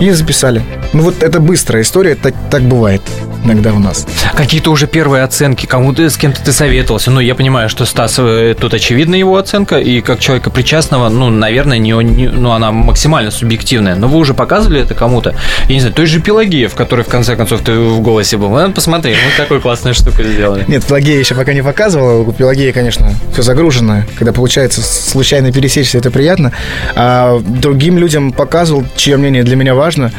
и 0.00 0.10
записали. 0.12 0.62
Ну 0.94 1.02
вот 1.02 1.22
это 1.22 1.40
быстрая 1.40 1.82
история, 1.82 2.14
так, 2.14 2.34
так 2.50 2.62
бывает 2.62 3.02
иногда 3.46 3.72
у 3.72 3.78
нас. 3.78 4.06
Какие-то 4.34 4.70
уже 4.70 4.86
первые 4.86 5.22
оценки, 5.22 5.66
кому-то 5.66 6.08
с 6.08 6.16
кем-то 6.16 6.42
ты 6.42 6.52
советовался. 6.52 7.10
Ну, 7.10 7.20
я 7.20 7.34
понимаю, 7.34 7.68
что 7.68 7.84
Стас, 7.86 8.16
э, 8.18 8.54
тут 8.58 8.74
очевидна 8.74 9.14
его 9.14 9.36
оценка, 9.36 9.78
и 9.78 10.00
как 10.00 10.20
человека 10.20 10.50
причастного, 10.50 11.08
ну, 11.08 11.30
наверное, 11.30 11.78
не, 11.78 11.90
не- 11.92 12.28
ну, 12.28 12.50
она 12.52 12.72
максимально 12.72 13.30
субъективная. 13.30 13.94
Но 13.94 14.08
вы 14.08 14.18
уже 14.18 14.34
показывали 14.34 14.80
это 14.82 14.94
кому-то? 14.94 15.34
Я 15.68 15.74
не 15.74 15.80
знаю, 15.80 15.94
той 15.94 16.06
же 16.06 16.20
Пелагеев, 16.20 16.74
который, 16.74 17.04
в 17.04 17.08
конце 17.08 17.36
концов, 17.36 17.62
ты 17.62 17.72
в 17.78 18.00
голосе 18.00 18.36
был. 18.36 18.50
Ну, 18.50 18.72
посмотри, 18.72 19.12
мы 19.12 19.36
такую 19.42 19.60
классную 19.60 19.94
штуку 19.94 20.22
сделали. 20.22 20.64
Нет, 20.68 20.84
Пелагея 20.84 21.18
еще 21.18 21.34
пока 21.34 21.52
не 21.54 21.62
показывала. 21.62 22.22
У 22.22 22.32
Пелагеи, 22.32 22.72
конечно, 22.72 23.10
все 23.32 23.42
загружено. 23.42 24.02
Когда 24.18 24.32
получается 24.32 24.82
случайно 24.82 25.52
пересечься, 25.52 25.98
это 25.98 26.10
приятно. 26.10 26.52
А 26.94 27.38
другим 27.40 27.98
людям 27.98 28.32
показывал, 28.32 28.84
чье 28.96 29.16
мнение 29.16 29.44
для 29.44 29.56
меня 29.56 29.74
важно. 29.74 30.12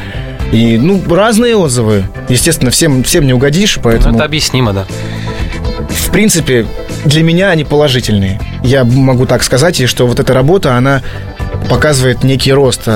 И, 0.52 0.78
ну, 0.78 1.02
разные 1.14 1.56
отзывы. 1.56 2.04
Естественно, 2.28 2.70
всем, 2.70 3.02
всем 3.02 3.26
не 3.26 3.34
угодишь, 3.34 3.76
Ну, 3.76 3.82
поэтому... 3.82 4.14
это 4.16 4.24
объяснимо, 4.24 4.72
да. 4.72 4.86
в 5.88 6.10
принципе, 6.10 6.66
для 7.04 7.22
меня 7.22 7.50
они 7.50 7.64
положительные. 7.64 8.40
Я 8.62 8.84
могу 8.84 9.26
так 9.26 9.42
сказать, 9.42 9.80
и 9.80 9.86
что 9.86 10.06
вот 10.06 10.18
эта 10.20 10.32
работа, 10.32 10.74
она 10.76 11.02
показывает 11.68 12.24
некий 12.24 12.52
рост. 12.52 12.88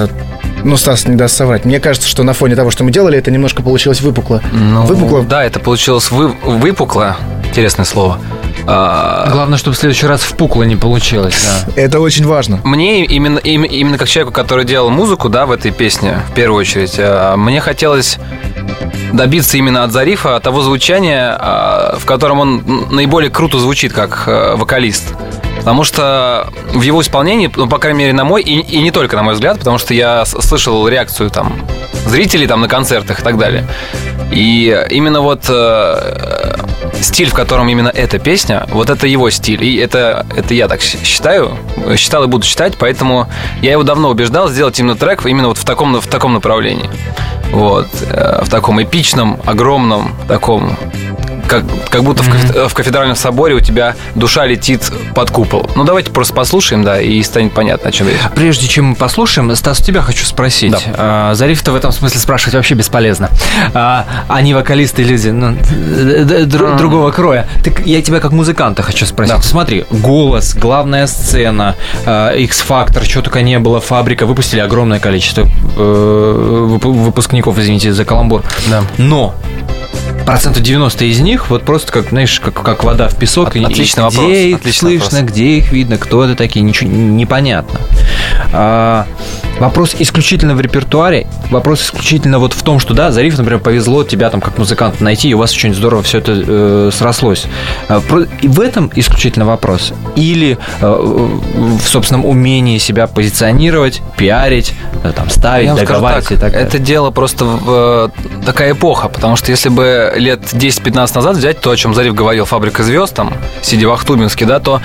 А, 0.62 0.66
Ну, 0.66 0.76
Стас 0.76 1.06
не 1.06 1.16
даст 1.16 1.36
соврать. 1.36 1.64
Мне 1.64 1.80
кажется, 1.80 2.08
что 2.08 2.22
на 2.22 2.32
фоне 2.32 2.56
того, 2.56 2.70
что 2.70 2.84
мы 2.84 2.90
делали, 2.90 3.18
это 3.18 3.30
немножко 3.30 3.62
получилось 3.62 4.00
выпукло. 4.00 4.40
Ну, 4.52 4.82
Выпукло? 4.82 5.22
Да, 5.22 5.44
это 5.44 5.60
получилось 5.60 6.10
вы- 6.10 6.28
выпукло. 6.44 7.16
Интересное 7.48 7.84
слово. 7.84 8.18
А, 8.66 9.28
Главное, 9.32 9.58
чтобы 9.58 9.74
в 9.76 9.78
следующий 9.78 10.06
раз 10.06 10.20
впукло 10.22 10.62
не 10.62 10.76
получилось. 10.76 11.34
да. 11.66 11.82
Это 11.82 12.00
очень 12.00 12.26
важно. 12.26 12.60
Мне 12.64 13.04
именно, 13.04 13.38
им- 13.38 13.64
именно 13.64 13.98
как 13.98 14.08
человеку, 14.08 14.32
который 14.32 14.64
делал 14.64 14.88
музыку, 14.90 15.28
да, 15.28 15.46
в 15.46 15.50
этой 15.52 15.72
песне, 15.72 16.22
в 16.30 16.34
первую 16.34 16.60
очередь, 16.60 16.94
а, 16.98 17.36
мне 17.36 17.60
хотелось 17.60 18.18
добиться 19.12 19.58
именно 19.58 19.84
от 19.84 19.92
Зарифа 19.92 20.38
того 20.40 20.62
звучания, 20.62 21.36
а, 21.38 21.96
в 21.98 22.04
котором 22.06 22.40
он 22.40 22.86
наиболее 22.90 23.30
круто 23.30 23.58
звучит 23.58 23.92
как 23.92 24.24
э, 24.26 24.54
вокалист. 24.56 25.04
Потому 25.56 25.84
что 25.84 26.52
в 26.72 26.82
его 26.82 27.00
исполнении, 27.00 27.50
ну, 27.54 27.68
по 27.68 27.78
крайней 27.78 28.00
мере, 28.00 28.12
на 28.12 28.24
мой, 28.24 28.42
и, 28.42 28.60
и 28.60 28.82
не 28.82 28.90
только 28.90 29.16
на 29.16 29.22
мой 29.22 29.34
взгляд, 29.34 29.58
потому 29.58 29.78
что 29.78 29.94
я 29.94 30.24
слышал 30.24 30.86
реакцию 30.88 31.30
там 31.30 31.64
зрителей 32.06 32.46
там 32.46 32.60
на 32.60 32.68
концертах 32.68 33.20
и 33.20 33.22
так 33.22 33.38
далее. 33.38 33.66
И 34.32 34.86
именно 34.90 35.20
вот 35.20 35.44
э, 35.48 36.56
стиль, 37.00 37.28
в 37.28 37.34
котором 37.34 37.68
именно 37.68 37.88
эта 37.88 38.18
песня, 38.18 38.66
вот 38.70 38.90
это 38.90 39.06
его 39.06 39.30
стиль. 39.30 39.62
И 39.62 39.76
это, 39.76 40.26
это 40.34 40.54
я 40.54 40.68
так 40.68 40.80
считаю, 40.80 41.56
считал 41.96 42.24
и 42.24 42.26
буду 42.26 42.44
считать, 42.44 42.76
поэтому 42.78 43.28
я 43.60 43.72
его 43.72 43.82
давно 43.82 44.10
убеждал 44.10 44.48
сделать 44.48 44.78
именно 44.80 44.96
трек 44.96 45.26
именно 45.26 45.48
вот 45.48 45.58
в 45.58 45.64
таком, 45.64 46.00
в 46.00 46.06
таком 46.06 46.32
направлении. 46.32 46.90
Вот, 47.50 47.88
э, 48.10 48.42
в 48.42 48.48
таком 48.48 48.82
эпичном, 48.82 49.38
огромном, 49.44 50.14
таком 50.26 50.76
как, 51.46 51.64
как 51.88 52.02
будто 52.02 52.22
в, 52.22 52.28
кафе- 52.30 52.68
в 52.68 52.74
кафедральном 52.74 53.16
соборе 53.16 53.54
у 53.54 53.60
тебя 53.60 53.94
душа 54.14 54.46
летит 54.46 54.90
под 55.14 55.30
купол. 55.30 55.68
Ну, 55.76 55.84
давайте 55.84 56.10
просто 56.10 56.34
послушаем, 56.34 56.82
да, 56.84 57.00
и 57.00 57.22
станет 57.22 57.52
понятно, 57.52 57.90
о 57.90 57.92
чем 57.92 58.08
речь. 58.08 58.16
Прежде 58.34 58.66
чем 58.68 58.86
мы 58.86 58.94
послушаем, 58.94 59.54
Стас, 59.56 59.80
у 59.80 59.84
тебя 59.84 60.02
хочу 60.02 60.24
спросить. 60.24 60.72
Да. 60.72 60.78
А, 60.96 61.34
Зариф-то 61.34 61.72
в 61.72 61.76
этом 61.76 61.92
смысле 61.92 62.20
спрашивать 62.20 62.54
вообще 62.54 62.74
бесполезно. 62.74 63.30
А, 63.74 64.06
они 64.28 64.54
вокалисты 64.54 65.02
люди 65.02 65.28
ну, 65.28 65.56
другого 66.46 67.10
кроя. 67.10 67.46
Так 67.64 67.86
я 67.86 68.02
тебя 68.02 68.20
как 68.20 68.32
музыканта 68.32 68.82
хочу 68.82 69.06
спросить. 69.06 69.34
Да. 69.34 69.42
Смотри, 69.42 69.84
голос, 69.90 70.54
главная 70.54 71.06
сцена, 71.06 71.74
а, 72.06 72.32
X-фактор, 72.34 73.04
что 73.04 73.22
только 73.22 73.42
не 73.42 73.58
было, 73.58 73.80
фабрика, 73.80 74.26
выпустили 74.26 74.60
огромное 74.60 75.00
количество 75.00 75.42
э, 75.42 75.46
вып- 75.76 76.92
выпускников, 76.92 77.58
извините 77.58 77.92
за 77.92 78.04
каламбур. 78.04 78.42
Да. 78.68 78.82
Но 78.98 79.34
процентов 80.24 80.62
90 80.62 81.04
из 81.04 81.20
них 81.20 81.50
вот 81.50 81.64
просто 81.64 81.92
как, 81.92 82.08
знаешь, 82.10 82.40
как, 82.40 82.54
как 82.62 82.84
вода 82.84 83.08
в 83.08 83.16
песок. 83.16 83.48
От- 83.48 83.56
и- 83.56 83.60
и 83.60 83.64
отличный 83.64 84.08
где 84.08 84.16
вопрос, 84.18 84.36
их 84.36 84.56
отличный 84.56 84.98
слышно, 84.98 85.18
вопрос. 85.18 85.32
где 85.32 85.44
их 85.58 85.72
видно, 85.72 85.98
кто 85.98 86.24
это 86.24 86.34
такие, 86.36 86.62
ничего 86.62 86.90
непонятно. 86.90 87.80
А, 88.52 89.06
вопрос 89.62 89.94
исключительно 89.96 90.56
в 90.56 90.60
репертуаре, 90.60 91.26
вопрос 91.50 91.82
исключительно 91.82 92.40
вот 92.40 92.52
в 92.52 92.62
том, 92.62 92.80
что 92.80 92.94
да, 92.94 93.12
Зариф, 93.12 93.38
например, 93.38 93.60
повезло 93.60 94.02
тебя 94.02 94.28
там 94.28 94.40
как 94.40 94.58
музыканта 94.58 95.04
найти, 95.04 95.28
и 95.28 95.34
у 95.34 95.38
вас 95.38 95.52
очень 95.52 95.72
здорово 95.72 96.02
все 96.02 96.18
это 96.18 96.32
э, 96.34 96.90
срослось. 96.92 97.46
Про- 98.08 98.26
и 98.40 98.48
в 98.48 98.60
этом 98.60 98.90
исключительно 98.96 99.46
вопрос. 99.46 99.92
Или 100.16 100.58
э, 100.80 100.86
в 100.86 101.82
собственном 101.86 102.26
умении 102.26 102.78
себя 102.78 103.06
позиционировать, 103.06 104.02
пиарить, 104.16 104.74
э, 105.04 105.12
там, 105.14 105.30
ставить, 105.30 105.68
Я 105.68 105.74
договаривать 105.76 106.24
так, 106.28 106.38
и 106.38 106.40
так 106.40 106.52
далее. 106.52 106.66
Это 106.66 106.78
дело 106.80 107.12
просто 107.12 107.44
в, 107.44 108.10
э, 108.12 108.44
такая 108.44 108.72
эпоха, 108.72 109.08
потому 109.08 109.36
что 109.36 109.52
если 109.52 109.68
бы 109.68 110.12
лет 110.16 110.40
10-15 110.52 111.14
назад 111.14 111.36
взять 111.36 111.60
то, 111.60 111.70
о 111.70 111.76
чем 111.76 111.94
Зариф 111.94 112.14
говорил, 112.14 112.46
«Фабрика 112.46 112.82
звезд», 112.82 113.14
там, 113.14 113.32
сидя 113.62 113.86
в 113.86 113.92
Ахтубинске, 113.92 114.44
да, 114.44 114.58
то 114.58 114.80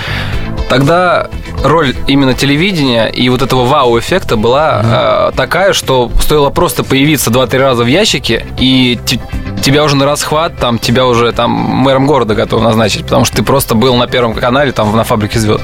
тогда 0.70 1.28
роль 1.64 1.96
именно 2.08 2.34
телевидения 2.34 3.08
и 3.08 3.30
вот 3.30 3.42
этого 3.42 3.66
вау-эффекта 3.66 4.36
была 4.38 5.30
э, 5.32 5.32
такая, 5.36 5.74
что 5.74 6.12
стоило 6.22 6.50
просто 6.50 6.84
появиться 6.84 7.30
2-3 7.32 7.58
раза 7.58 7.84
в 7.84 7.88
ящике, 7.88 8.46
и 8.60 9.00
те- 9.06 9.20
тебя 9.64 9.84
уже 9.84 9.96
на 9.96 10.06
расхват, 10.06 10.58
там, 10.58 10.80
тебя 10.80 11.06
уже 11.06 11.32
там 11.32 11.52
мэром 11.52 12.06
города 12.06 12.36
готовы 12.36 12.64
назначить, 12.64 13.04
потому 13.04 13.26
что 13.26 13.38
ты 13.38 13.44
просто 13.44 13.76
был 13.76 13.96
на 13.96 14.08
Первом 14.08 14.34
канале, 14.34 14.72
там, 14.72 14.96
на 14.96 15.04
«Фабрике 15.04 15.40
звезд». 15.40 15.64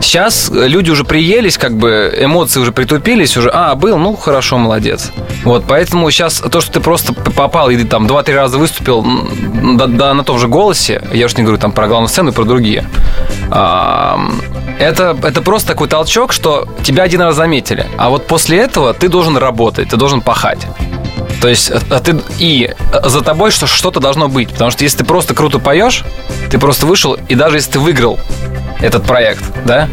Сейчас 0.00 0.50
люди 0.52 0.90
уже 0.90 1.04
приелись, 1.04 1.56
как 1.56 1.76
бы 1.76 2.14
эмоции 2.20 2.60
уже 2.60 2.72
притупились, 2.72 3.36
уже, 3.38 3.50
а, 3.52 3.74
был, 3.74 3.96
ну, 3.96 4.14
хорошо, 4.16 4.58
молодец. 4.58 5.10
Вот, 5.44 5.64
поэтому 5.66 6.10
сейчас 6.10 6.40
то, 6.40 6.60
что 6.60 6.72
ты 6.72 6.80
просто 6.80 7.14
попал 7.14 7.70
и 7.70 7.76
ты 7.76 7.86
там 7.86 8.06
два-три 8.06 8.34
раза 8.34 8.58
выступил, 8.58 9.04
да, 9.76 9.86
да, 9.86 10.12
на 10.14 10.22
том 10.22 10.38
же 10.38 10.46
голосе, 10.48 11.00
я 11.12 11.26
уж 11.26 11.36
не 11.36 11.42
говорю 11.42 11.58
там 11.58 11.72
про 11.72 11.86
главную 11.86 12.08
сцену 12.08 12.32
и 12.32 12.34
про 12.34 12.44
другие, 12.44 12.84
это, 13.48 15.16
это 15.22 15.42
просто 15.42 15.68
такой 15.68 15.88
толчок, 15.88 16.32
что 16.32 16.66
тебя 16.82 17.02
один 17.02 17.22
раз 17.22 17.36
заметили. 17.36 17.86
А 17.96 18.08
вот 18.10 18.26
после 18.26 18.58
этого 18.58 18.94
ты 18.94 19.08
должен 19.08 19.36
работать, 19.36 19.88
ты 19.88 19.96
должен 19.96 20.20
пахать. 20.20 20.66
То 21.40 21.48
есть 21.48 21.70
а 21.70 22.00
ты 22.00 22.20
и 22.38 22.72
за 23.04 23.20
тобой 23.20 23.50
что, 23.50 23.66
что-то 23.66 24.00
должно 24.00 24.28
быть. 24.28 24.50
Потому 24.50 24.70
что 24.70 24.84
если 24.84 24.98
ты 24.98 25.04
просто 25.04 25.34
круто 25.34 25.58
поешь, 25.58 26.02
ты 26.50 26.58
просто 26.58 26.86
вышел, 26.86 27.18
и 27.28 27.34
даже 27.34 27.58
если 27.58 27.72
ты 27.72 27.78
выиграл 27.80 28.18
этот 28.80 29.04
проект, 29.04 29.44
да, 29.64 29.88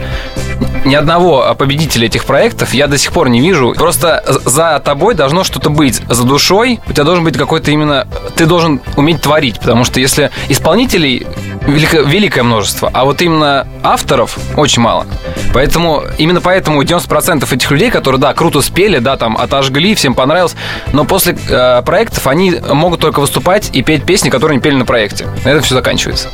ни 0.85 0.95
одного 0.95 1.53
победителя 1.57 2.07
этих 2.07 2.25
проектов 2.25 2.73
я 2.73 2.87
до 2.87 2.97
сих 2.97 3.11
пор 3.11 3.29
не 3.29 3.41
вижу. 3.41 3.73
Просто 3.73 4.23
за 4.45 4.81
тобой 4.83 5.13
должно 5.13 5.43
что-то 5.43 5.69
быть. 5.69 6.01
За 6.09 6.23
душой 6.23 6.79
у 6.87 6.93
тебя 6.93 7.03
должен 7.03 7.23
быть 7.23 7.37
какой-то 7.37 7.71
именно... 7.71 8.07
Ты 8.35 8.45
должен 8.45 8.81
уметь 8.95 9.21
творить, 9.21 9.59
потому 9.59 9.83
что 9.83 9.99
если 9.99 10.31
исполнителей 10.49 11.27
велико- 11.61 12.07
великое 12.07 12.43
множество, 12.43 12.89
а 12.93 13.05
вот 13.05 13.21
именно 13.21 13.67
авторов 13.83 14.37
очень 14.55 14.81
мало. 14.81 15.05
Поэтому, 15.53 16.03
именно 16.17 16.41
поэтому 16.41 16.81
90% 16.83 17.51
этих 17.53 17.71
людей, 17.71 17.91
которые, 17.91 18.19
да, 18.19 18.33
круто 18.33 18.61
спели, 18.61 18.99
да, 18.99 19.17
там, 19.17 19.37
отожгли, 19.37 19.95
всем 19.95 20.13
понравилось, 20.13 20.55
но 20.93 21.03
после 21.05 21.35
э, 21.49 21.81
проектов 21.83 22.27
они 22.27 22.55
могут 22.73 22.99
только 22.99 23.19
выступать 23.19 23.69
и 23.73 23.81
петь 23.81 24.03
песни, 24.05 24.29
которые 24.29 24.57
не 24.57 24.61
пели 24.61 24.75
на 24.75 24.85
проекте. 24.85 25.27
На 25.43 25.49
этом 25.49 25.61
все 25.61 25.75
заканчивается. 25.75 26.29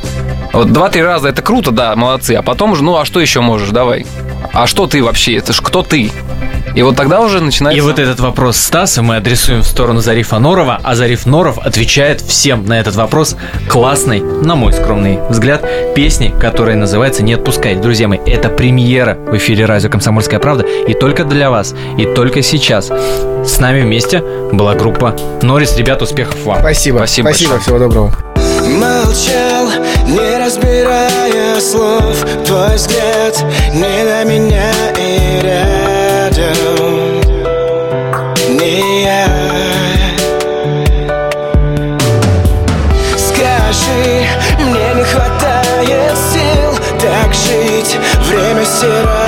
Вот 0.52 0.72
два-три 0.72 1.02
раза 1.02 1.28
это 1.28 1.42
круто, 1.42 1.70
да, 1.70 1.94
молодцы, 1.94 2.32
а 2.32 2.42
потом 2.42 2.72
уже, 2.72 2.82
ну, 2.82 2.96
а 2.96 3.04
что 3.04 3.20
еще 3.20 3.40
можешь, 3.40 3.70
давай. 3.70 4.06
А 4.52 4.66
что 4.66 4.86
ты 4.86 5.02
вообще? 5.02 5.36
Это 5.36 5.52
ж 5.52 5.60
кто 5.60 5.82
ты? 5.82 6.10
И 6.74 6.82
вот 6.82 6.96
тогда 6.96 7.20
уже 7.20 7.40
начинается... 7.40 7.78
И 7.78 7.80
вот 7.80 7.98
этот 7.98 8.20
вопрос 8.20 8.56
Стаса 8.56 9.02
мы 9.02 9.16
адресуем 9.16 9.62
в 9.62 9.66
сторону 9.66 10.00
Зарифа 10.00 10.38
Норова, 10.38 10.80
а 10.82 10.94
Зариф 10.94 11.26
Норов 11.26 11.58
отвечает 11.58 12.20
всем 12.20 12.66
на 12.66 12.78
этот 12.78 12.94
вопрос 12.94 13.36
классной, 13.68 14.20
на 14.20 14.54
мой 14.54 14.72
скромный 14.72 15.17
взгляд, 15.28 15.64
песни, 15.94 16.34
которая 16.40 16.76
называется 16.76 17.22
«Не 17.22 17.34
отпускать». 17.34 17.80
Друзья 17.80 18.08
мои, 18.08 18.18
это 18.26 18.48
премьера 18.48 19.16
в 19.26 19.36
эфире 19.36 19.64
радио 19.64 19.90
«Комсомольская 19.90 20.40
правда» 20.40 20.64
и 20.64 20.94
только 20.94 21.24
для 21.24 21.50
вас, 21.50 21.74
и 21.96 22.04
только 22.06 22.42
сейчас. 22.42 22.90
С 23.44 23.60
нами 23.60 23.82
вместе 23.82 24.22
была 24.52 24.74
группа 24.74 25.14
Норис. 25.42 25.76
Ребят, 25.76 26.02
успехов 26.02 26.44
вам. 26.44 26.60
Спасибо. 26.60 26.98
Спасибо 26.98 27.28
Спасибо. 27.28 27.50
большое. 27.52 27.60
Всего 27.60 27.78
доброго. 27.78 28.12
Молчал, 28.68 29.68
не 30.06 30.36
разбирая 30.38 31.60
слов 31.60 32.24
Твой 32.44 32.76
взгляд 32.76 33.42
не 33.72 34.04
на 34.04 34.24
меня 34.24 34.70
и 34.98 35.42
рядом 35.42 35.77
время 48.68 48.80
серое 48.80 49.27